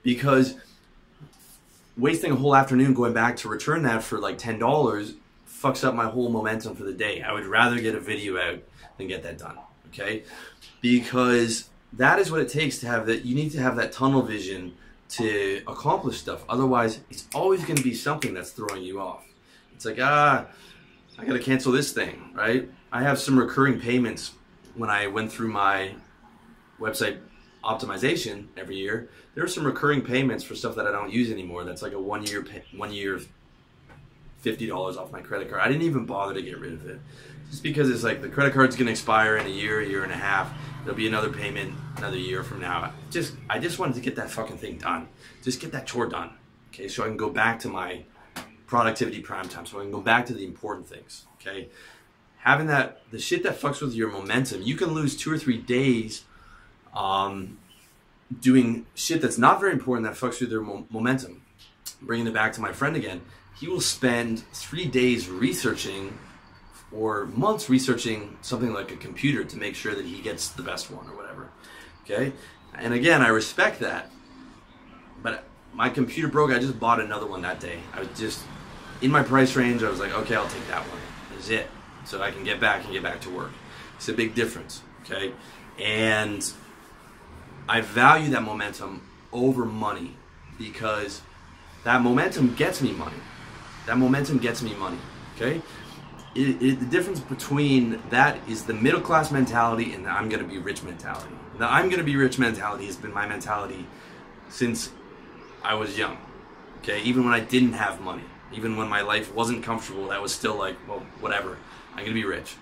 [0.02, 0.54] Because
[1.96, 5.14] wasting a whole afternoon going back to return that for like ten dollars
[5.48, 7.22] fucks up my whole momentum for the day.
[7.22, 8.62] I would rather get a video out
[8.96, 9.58] than get that done.
[9.88, 10.24] Okay,
[10.80, 13.24] because that is what it takes to have that.
[13.24, 14.74] You need to have that tunnel vision
[15.10, 16.44] to accomplish stuff.
[16.48, 19.24] Otherwise, it's always going to be something that's throwing you off.
[19.74, 20.46] It's like ah
[21.18, 22.68] I got to cancel this thing, right?
[22.90, 24.32] I have some recurring payments
[24.74, 25.94] when I went through my
[26.80, 27.18] website
[27.62, 29.08] optimization every year.
[29.34, 31.64] There are some recurring payments for stuff that I don't use anymore.
[31.64, 33.20] That's like a one year pay, one year
[34.38, 35.62] fifty dollars off my credit card.
[35.62, 37.00] I didn't even bother to get rid of it,
[37.50, 40.12] just because it's like the credit card's gonna expire in a year, a year and
[40.12, 40.52] a half.
[40.82, 42.92] There'll be another payment another year from now.
[43.10, 45.08] Just I just wanted to get that fucking thing done.
[45.42, 46.30] Just get that chore done.
[46.72, 48.04] Okay, so I can go back to my
[48.72, 49.66] productivity prime time.
[49.66, 51.26] So I can go back to the important things.
[51.34, 51.68] Okay.
[52.38, 55.58] Having that, the shit that fucks with your momentum, you can lose two or three
[55.58, 56.24] days
[56.94, 57.58] um,
[58.40, 61.42] doing shit that's not very important that fucks with their mo- momentum.
[62.00, 63.20] Bringing it back to my friend again,
[63.60, 66.18] he will spend three days researching
[66.90, 70.90] or months researching something like a computer to make sure that he gets the best
[70.90, 71.50] one or whatever.
[72.04, 72.32] Okay.
[72.74, 74.10] And again, I respect that.
[75.22, 75.44] But
[75.74, 76.52] my computer broke.
[76.52, 77.78] I just bought another one that day.
[77.92, 78.40] I was just
[79.02, 81.00] in my price range, I was like, okay, I'll take that one.
[81.32, 81.68] That's it.
[82.04, 83.50] So I can get back and get back to work.
[83.96, 85.32] It's a big difference, okay?
[85.78, 86.50] And
[87.68, 90.16] I value that momentum over money
[90.56, 91.20] because
[91.84, 93.16] that momentum gets me money.
[93.86, 94.98] That momentum gets me money,
[95.36, 95.60] okay?
[96.34, 100.44] It, it, the difference between that is the middle class mentality and the I'm gonna
[100.44, 101.34] be rich mentality.
[101.58, 103.86] The I'm gonna be rich mentality has been my mentality
[104.48, 104.90] since
[105.62, 106.18] I was young,
[106.78, 107.02] okay?
[107.02, 110.56] Even when I didn't have money Even when my life wasn't comfortable, that was still
[110.56, 111.58] like, well, whatever.
[111.94, 112.56] I'm gonna be rich.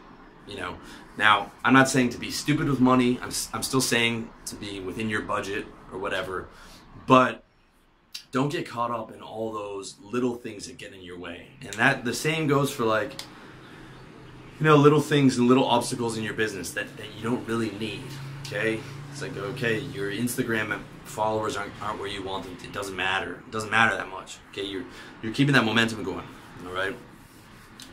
[0.47, 0.77] You know.
[1.17, 3.19] Now, I'm not saying to be stupid with money.
[3.23, 6.49] I'm I'm still saying to be within your budget or whatever.
[7.07, 7.45] But
[8.33, 11.49] don't get caught up in all those little things that get in your way.
[11.61, 13.13] And that the same goes for like
[14.61, 17.71] you know, little things and little obstacles in your business that, that you don't really
[17.73, 18.03] need.
[18.47, 18.79] Okay?
[19.11, 22.57] It's like, okay, your Instagram followers aren't, aren't where you want them.
[22.63, 23.43] It doesn't matter.
[23.47, 24.39] It doesn't matter that much.
[24.51, 24.65] Okay?
[24.65, 24.85] You're
[25.23, 26.27] you're keeping that momentum going.
[26.67, 26.97] All right?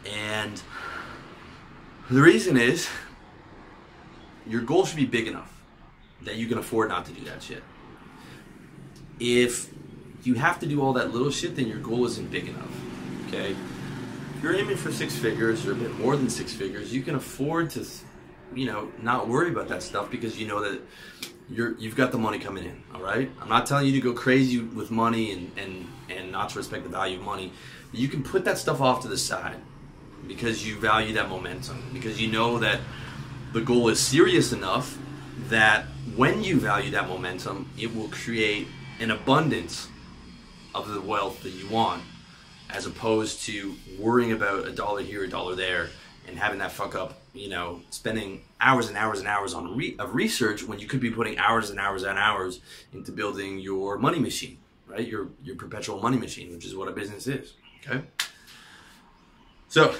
[0.06, 0.62] And
[2.10, 2.90] the reason is
[4.46, 5.54] your goal should be big enough
[6.22, 7.64] that you can afford not to do that shit.
[9.20, 9.70] If
[10.24, 12.72] you have to do all that little shit, then your goal isn't big enough.
[13.28, 13.56] Okay?
[14.36, 17.16] If you're aiming for six figures or a bit more than six figures, you can
[17.16, 17.86] afford to,
[18.54, 20.82] you know, not worry about that stuff because you know that
[21.50, 22.84] you're you've got the money coming in.
[22.94, 23.30] All right.
[23.42, 26.84] I'm not telling you to go crazy with money and and and not to respect
[26.84, 27.52] the value of money.
[27.92, 29.58] You can put that stuff off to the side
[30.28, 32.82] because you value that momentum because you know that
[33.54, 34.98] the goal is serious enough
[35.50, 35.86] that
[36.16, 38.68] when you value that momentum, it will create
[39.00, 39.88] an abundance
[40.74, 42.04] of the wealth that you want,
[42.70, 45.90] as opposed to worrying about a dollar here, a dollar there,
[46.28, 47.22] and having that fuck up.
[47.38, 51.00] You know, spending hours and hours and hours on re- of research when you could
[51.00, 52.62] be putting hours and hours and hours
[52.94, 54.58] into building your money machine,
[54.88, 55.08] right?
[55.08, 57.54] Your your perpetual money machine, which is what a business is.
[57.86, 58.04] Okay.
[59.68, 59.96] So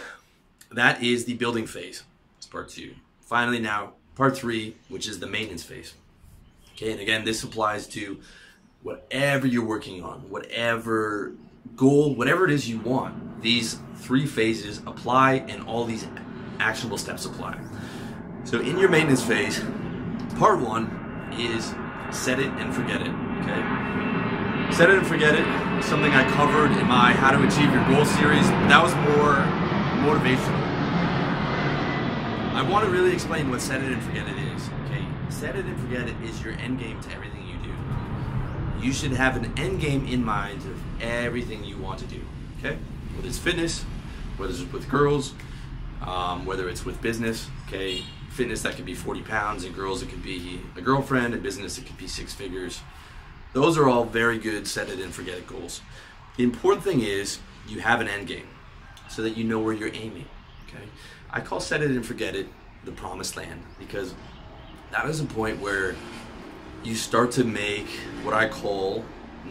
[0.72, 2.04] that is the building phase.
[2.38, 2.96] It's part two.
[3.22, 5.94] Finally, now part three, which is the maintenance phase.
[6.74, 8.20] Okay, and again, this applies to
[8.84, 11.34] whatever you're working on, whatever
[11.76, 13.42] goal, whatever it is you want.
[13.42, 16.08] These three phases apply, and all these
[16.60, 17.60] actionable steps apply.
[18.44, 19.62] So, in your maintenance phase,
[20.38, 20.88] part one
[21.38, 21.74] is
[22.12, 23.12] set it and forget it.
[23.42, 25.46] Okay, set it and forget it.
[25.84, 28.48] Something I covered in my How to Achieve Your Goal series.
[28.70, 29.36] That was more
[30.04, 30.66] motivational.
[32.56, 34.70] I want to really explain what set it and forget it is.
[34.86, 38.86] Okay, set it and forget it is your end game to everything you do.
[38.86, 42.22] You should have an end game in mind of everything you want to do.
[42.60, 42.78] Okay,
[43.16, 43.84] whether it's fitness,
[44.38, 45.34] whether it's with girls,
[46.08, 47.48] um, whether it's with business.
[47.68, 51.44] Okay, fitness that could be 40 pounds, and girls it could be a girlfriend, and
[51.44, 52.82] business it could be six figures.
[53.54, 55.82] Those are all very good set it and forget it goals.
[56.38, 58.48] The important thing is you have an end game
[59.10, 60.26] so that you know where you're aiming.
[60.68, 60.84] Okay,
[61.30, 62.48] I call set it and forget it
[62.86, 64.14] the promised land because
[64.92, 65.96] that is a point where
[66.84, 67.88] you start to make
[68.24, 69.04] what I call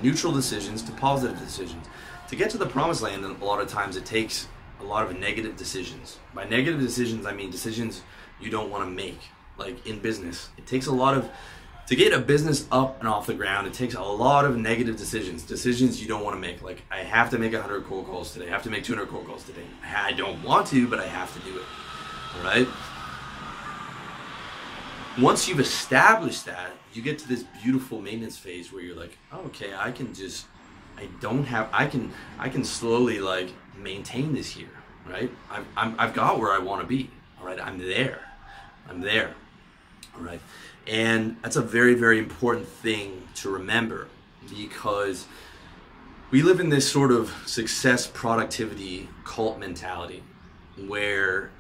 [0.03, 1.87] neutral decisions to positive decisions.
[2.29, 4.49] To get to the promised land, a lot of times it takes
[4.81, 6.19] a lot of negative decisions.
[6.35, 8.03] By negative decisions, I mean decisions
[8.41, 9.21] you don't want to make.
[9.59, 11.31] Like in business, it takes a lot of
[11.87, 13.67] to get a business up and off the ground.
[13.67, 16.61] It takes a lot of negative decisions, decisions you don't want to make.
[16.63, 18.49] Like I have to make 100 cold calls today.
[18.49, 19.63] I have to make 200 cold calls today.
[19.95, 21.65] I don't want to, but I have to do it.
[22.37, 22.69] All right.
[25.19, 29.41] Once you've established that, you get to this beautiful maintenance phase where you're like, oh,
[29.47, 30.47] okay, I can just,
[30.99, 34.71] I don't have, I can, I can slowly like maintain this here,
[35.09, 35.31] right?
[35.51, 37.11] I've, I'm, I've got where I want to be.
[37.41, 38.21] All right, I'm there,
[38.89, 39.35] I'm there.
[40.15, 40.41] All right,
[40.87, 44.09] and that's a very, very important thing to remember
[44.49, 45.27] because
[46.31, 50.23] we live in this sort of success productivity cult mentality
[50.87, 51.51] where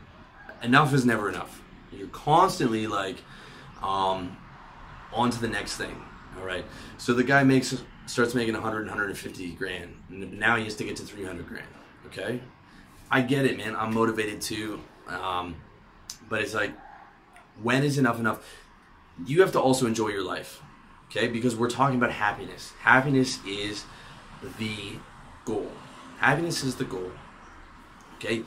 [0.63, 1.63] enough is never enough.
[1.93, 3.17] You're constantly like
[3.83, 4.37] um,
[5.13, 6.03] on to the next thing.
[6.39, 6.65] All right.
[6.99, 9.95] So the guy makes starts making 100, 150 grand.
[10.09, 11.67] And now he has to get to 300 grand.
[12.07, 12.41] Okay.
[13.11, 13.77] I get it, man.
[13.77, 14.81] I'm motivated too.
[15.09, 15.57] Um,
[16.29, 16.73] but it's like,
[17.63, 18.45] when is enough enough?
[19.25, 20.63] You have to also enjoy your life.
[21.11, 21.29] Okay.
[21.29, 22.73] Because we're talking about happiness.
[22.81, 23.85] Happiness is
[24.59, 24.99] the
[25.45, 25.71] goal.
[26.19, 27.13] Happiness is the goal.
[28.17, 28.43] Okay.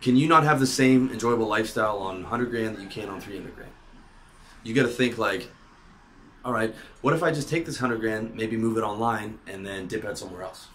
[0.00, 3.20] Can you not have the same enjoyable lifestyle on 100 grand that you can on
[3.20, 3.70] 300 grand?
[4.62, 5.48] you got to think like,
[6.44, 9.66] all right, what if I just take this 100 grand, maybe move it online, and
[9.66, 10.68] then dip out somewhere else?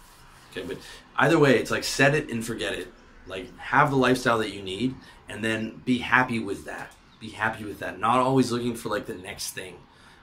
[0.52, 0.78] Okay, but
[1.18, 2.88] either way, it's like set it and forget it.
[3.28, 4.96] Like have the lifestyle that you need,
[5.28, 6.92] and then be happy with that.
[7.20, 8.00] Be happy with that.
[8.00, 9.78] Not always looking for like the next thing.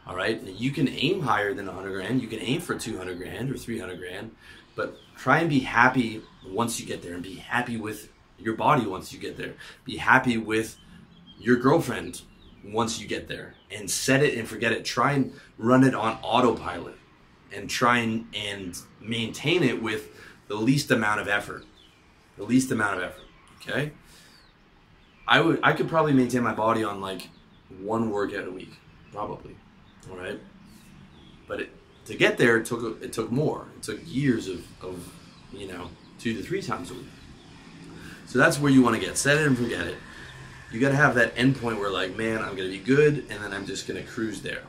[0.07, 2.21] All right, you can aim higher than 100 grand.
[2.21, 4.33] You can aim for 200 grand or 300 grand,
[4.75, 8.87] but try and be happy once you get there, and be happy with your body
[8.87, 9.55] once you get there.
[9.85, 10.77] Be happy with
[11.39, 12.23] your girlfriend
[12.65, 14.85] once you get there and set it and forget it.
[14.85, 16.97] Try and run it on autopilot
[17.53, 20.09] and try and, and maintain it with
[20.53, 21.65] the least amount of effort.
[22.37, 23.25] The least amount of effort.
[23.57, 23.93] Okay?
[25.27, 27.31] I would I could probably maintain my body on like
[27.81, 28.75] one workout a week.
[29.13, 29.57] Probably.
[30.11, 30.41] Alright?
[31.49, 31.71] But it,
[32.05, 33.67] to get there it took it took more.
[33.79, 35.11] It took years of, of
[35.55, 35.89] you know,
[36.19, 37.07] two to three times a week.
[38.27, 39.17] So that's where you want to get.
[39.17, 39.97] Set it and forget it.
[40.71, 43.53] You got to have that endpoint where, like, man, I'm to be good, and then
[43.53, 44.63] I'm just to cruise there.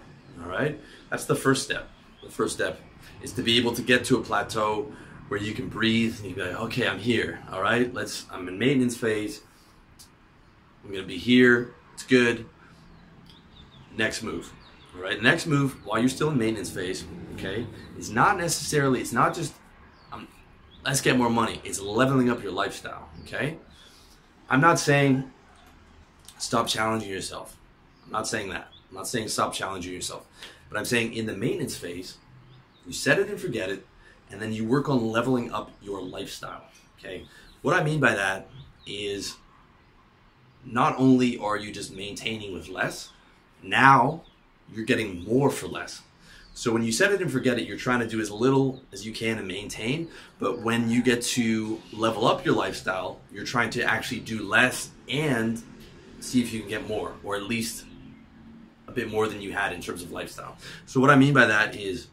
[0.43, 0.77] All right?
[1.09, 1.87] That's the first step.
[2.21, 2.81] The first step
[3.21, 4.91] is to be able to get to a plateau
[5.33, 7.39] where you can breathe and you be like, okay, I'm here.
[7.51, 8.27] All right, let's.
[8.31, 9.41] I'm in maintenance phase.
[10.85, 11.73] I'm to be here.
[11.95, 12.45] It's good.
[13.97, 14.53] Next move.
[14.95, 17.03] All right, next move while you're still in maintenance phase,
[17.33, 17.65] okay,
[17.97, 19.01] is not necessarily.
[19.01, 19.55] It's not just
[20.11, 20.27] um,
[20.85, 21.59] let's get more money.
[21.63, 23.09] It's leveling up your lifestyle.
[23.23, 23.57] Okay,
[24.51, 25.31] I'm not saying
[26.37, 27.57] stop challenging yourself.
[28.05, 28.67] I'm not saying that.
[28.89, 30.27] I'm not saying stop challenging yourself.
[30.69, 32.17] But I'm saying in the maintenance phase,
[32.85, 33.83] you set it and forget it,
[34.31, 36.63] and then you work on leveling up your lifestyle.
[36.99, 37.25] Okay?
[37.61, 38.49] What I mean by that
[38.85, 39.35] is
[40.65, 43.09] not only are you just maintaining with less,
[43.61, 44.23] now
[44.73, 46.01] you're getting more for less.
[46.55, 49.05] So when you set it and forget it, you're trying to do as little as
[49.05, 50.09] you can and maintain.
[50.39, 54.91] But when you get to level up your lifestyle, you're trying to actually do less
[55.09, 55.61] and
[56.19, 57.85] see if you can get more, or at least
[58.87, 60.57] a bit more than you had in terms of lifestyle.
[60.85, 62.07] So what I mean by that is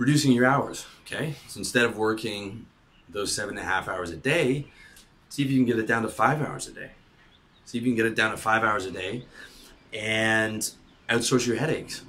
[0.00, 0.86] reducing your hours.
[1.02, 2.66] Okay, so instead of working
[3.08, 4.66] those seven and a half hours a day,
[5.28, 6.90] see if you can get it down to five hours a day.
[7.66, 9.24] See if you can get it down to five hours a day,
[9.92, 10.68] and
[11.08, 12.02] outsource your headaches.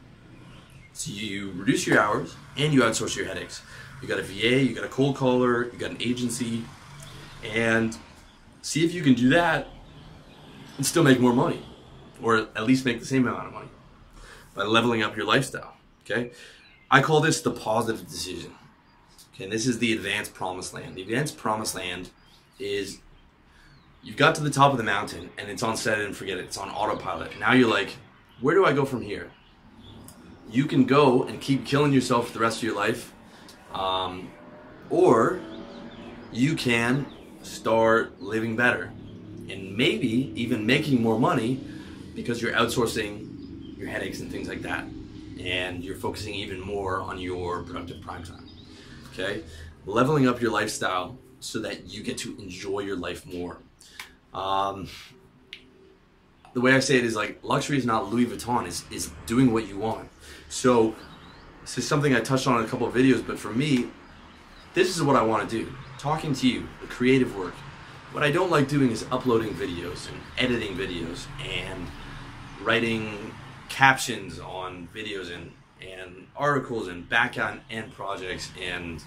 [0.94, 3.62] So you reduce your hours and you outsource your headaches.
[4.02, 6.64] You got a VA, you got a cold caller, you got an agency,
[7.44, 7.96] and
[8.62, 9.68] see if you can do that
[10.78, 11.64] and still make more money,
[12.22, 13.70] or at least make the same amount of money
[14.56, 15.76] by leveling up your lifestyle.
[16.04, 16.32] Okay,
[16.94, 18.54] I call this the positive decision.
[19.34, 20.96] Okay, and this is the advanced promised land.
[20.96, 22.10] The advanced promised land
[22.60, 23.00] is
[24.04, 26.44] you've got to the top of the mountain and it's on set and forget it.
[26.44, 27.39] It's on autopilot.
[27.39, 27.96] Now you're like,
[28.42, 29.32] where do I go from here?
[30.50, 33.14] You can go and keep killing yourself for the rest of your life,
[33.74, 34.30] um,
[34.89, 35.39] or
[36.34, 37.06] you can
[37.42, 38.92] start living better
[39.50, 41.64] and maybe even making more money
[42.16, 44.86] because you're outsourcing your headaches and things like that
[45.46, 48.48] and you're focusing even more on your productive prime time
[49.14, 49.44] okay?
[49.86, 53.58] Leveling up your lifestyle so that you get to enjoy your life more.
[54.34, 54.88] Um,
[56.54, 59.54] the way i say it is like luxury is not louis vuitton is, is doing
[59.54, 60.10] what you want.
[60.50, 60.96] So
[61.62, 63.88] this is something i touched on in a couple of videos but for me
[64.74, 67.54] this is what i want to do talking to you the creative work.
[68.12, 71.88] What I don't like doing is uploading videos and editing videos and
[72.62, 73.34] writing
[73.72, 75.52] captions on videos and,
[75.82, 79.02] and articles and back on end projects and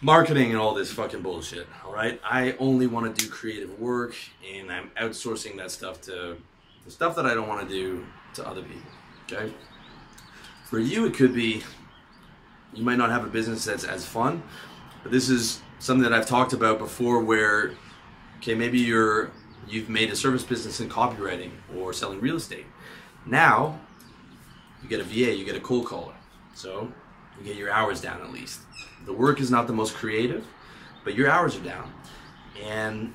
[0.00, 1.66] marketing and all this fucking bullshit.
[1.84, 4.14] All right, I only want to do creative work,
[4.48, 6.36] and I'm outsourcing that stuff to
[6.84, 8.90] the stuff that I don't want to do to other people.
[9.30, 9.52] Okay,
[10.64, 11.62] for you, it could be
[12.72, 14.44] you might not have a business that's as fun,
[15.02, 17.72] but this is something that I've talked about before where
[18.38, 19.32] okay maybe you're
[19.68, 22.66] you've made a service business in copywriting or selling real estate
[23.26, 23.78] now
[24.82, 26.14] you get a VA you get a cold caller
[26.54, 26.90] so
[27.38, 28.60] you get your hours down at least
[29.06, 30.46] the work is not the most creative
[31.04, 31.92] but your hours are down
[32.62, 33.14] and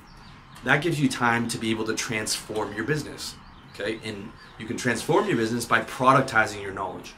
[0.64, 3.34] that gives you time to be able to transform your business
[3.74, 7.14] okay and you can transform your business by productizing your knowledge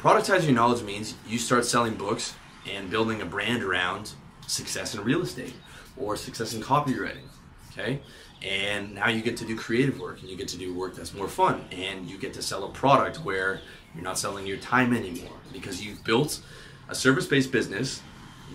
[0.00, 2.34] productizing your knowledge means you start selling books
[2.70, 4.12] and building a brand around
[4.46, 5.54] success in real estate
[5.96, 7.28] or success in copywriting.
[7.72, 8.00] Okay?
[8.42, 11.14] And now you get to do creative work and you get to do work that's
[11.14, 13.60] more fun and you get to sell a product where
[13.94, 16.40] you're not selling your time anymore because you've built
[16.88, 18.02] a service based business.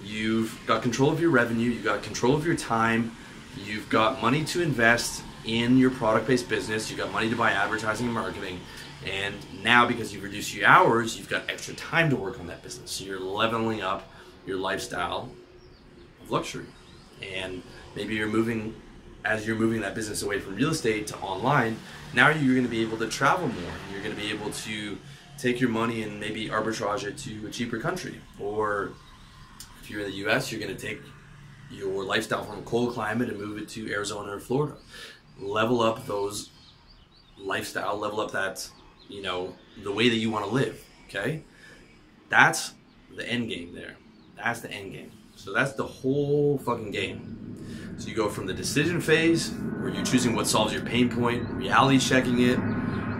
[0.04, 3.16] You've got control of your revenue, you've got control of your time,
[3.58, 7.52] you've got money to invest in your product based business, you've got money to buy
[7.52, 8.60] advertising and marketing.
[9.06, 12.62] And now, because you've reduced your hours, you've got extra time to work on that
[12.62, 12.92] business.
[12.92, 14.08] So you're leveling up
[14.46, 15.32] your lifestyle
[16.22, 16.68] of luxury.
[17.22, 17.64] And
[17.96, 18.76] maybe you're moving,
[19.24, 21.78] as you're moving that business away from real estate to online,
[22.14, 23.74] now you're going to be able to travel more.
[23.92, 24.98] You're going to be able to
[25.38, 28.20] take your money and maybe arbitrage it to a cheaper country.
[28.40, 28.92] Or
[29.82, 31.00] if you're in the US, you're going to take
[31.70, 34.76] your lifestyle from a cold climate and move it to Arizona or Florida.
[35.40, 36.50] Level up those
[37.38, 38.70] lifestyle, level up that,
[39.08, 40.84] you know, the way that you want to live.
[41.08, 41.44] Okay?
[42.30, 42.74] That's
[43.16, 43.96] the end game there.
[44.36, 45.12] That's the end game.
[45.36, 47.41] So that's the whole fucking game.
[48.02, 51.48] So you go from the decision phase, where you're choosing what solves your pain point,
[51.52, 52.58] reality checking it,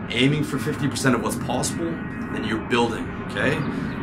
[0.10, 1.92] aiming for 50% of what's possible,
[2.34, 3.54] then you're building, okay?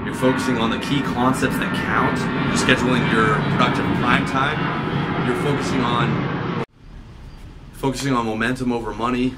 [0.05, 2.17] You're focusing on the key concepts that count.
[2.47, 5.27] You're scheduling your productive prime time.
[5.27, 6.65] You're focusing on
[7.73, 9.35] focusing on momentum over money.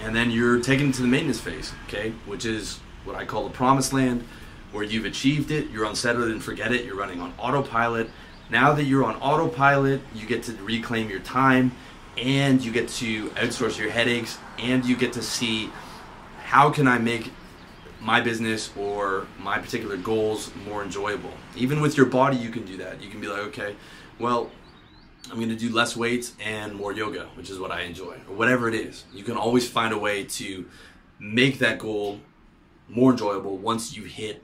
[0.00, 2.10] And then you're taking to the maintenance phase, okay?
[2.26, 4.24] Which is what I call the promised land,
[4.70, 8.08] where you've achieved it, you're unsettled and forget it, you're running on autopilot.
[8.50, 11.72] Now that you're on autopilot, you get to reclaim your time
[12.16, 15.70] and you get to outsource your headaches and you get to see
[16.44, 17.30] how can I make
[18.00, 21.32] my business or my particular goals more enjoyable.
[21.54, 23.00] Even with your body, you can do that.
[23.00, 23.76] You can be like, okay,
[24.18, 24.50] well,
[25.30, 28.34] I'm going to do less weights and more yoga, which is what I enjoy, or
[28.34, 29.04] whatever it is.
[29.14, 30.66] You can always find a way to
[31.18, 32.20] make that goal
[32.88, 34.42] more enjoyable once you hit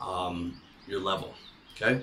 [0.00, 1.34] um, your level.
[1.74, 2.02] Okay,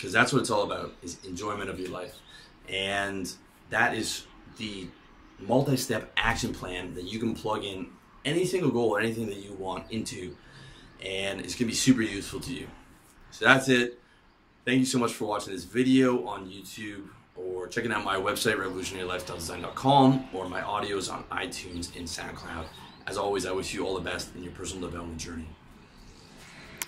[0.00, 2.14] because that's what it's all about is enjoyment of your life,
[2.70, 3.30] and
[3.68, 4.24] that is
[4.56, 4.86] the
[5.38, 7.86] multi-step action plan that you can plug in
[8.24, 10.34] any single goal or anything that you want into,
[11.04, 12.66] and it's gonna be super useful to you.
[13.30, 14.00] So that's it.
[14.64, 18.56] Thank you so much for watching this video on YouTube or checking out my website,
[18.56, 22.64] revolutionarylifestyledesign.com, or my audios on iTunes and SoundCloud.
[23.06, 25.48] As always, I wish you all the best in your personal development journey.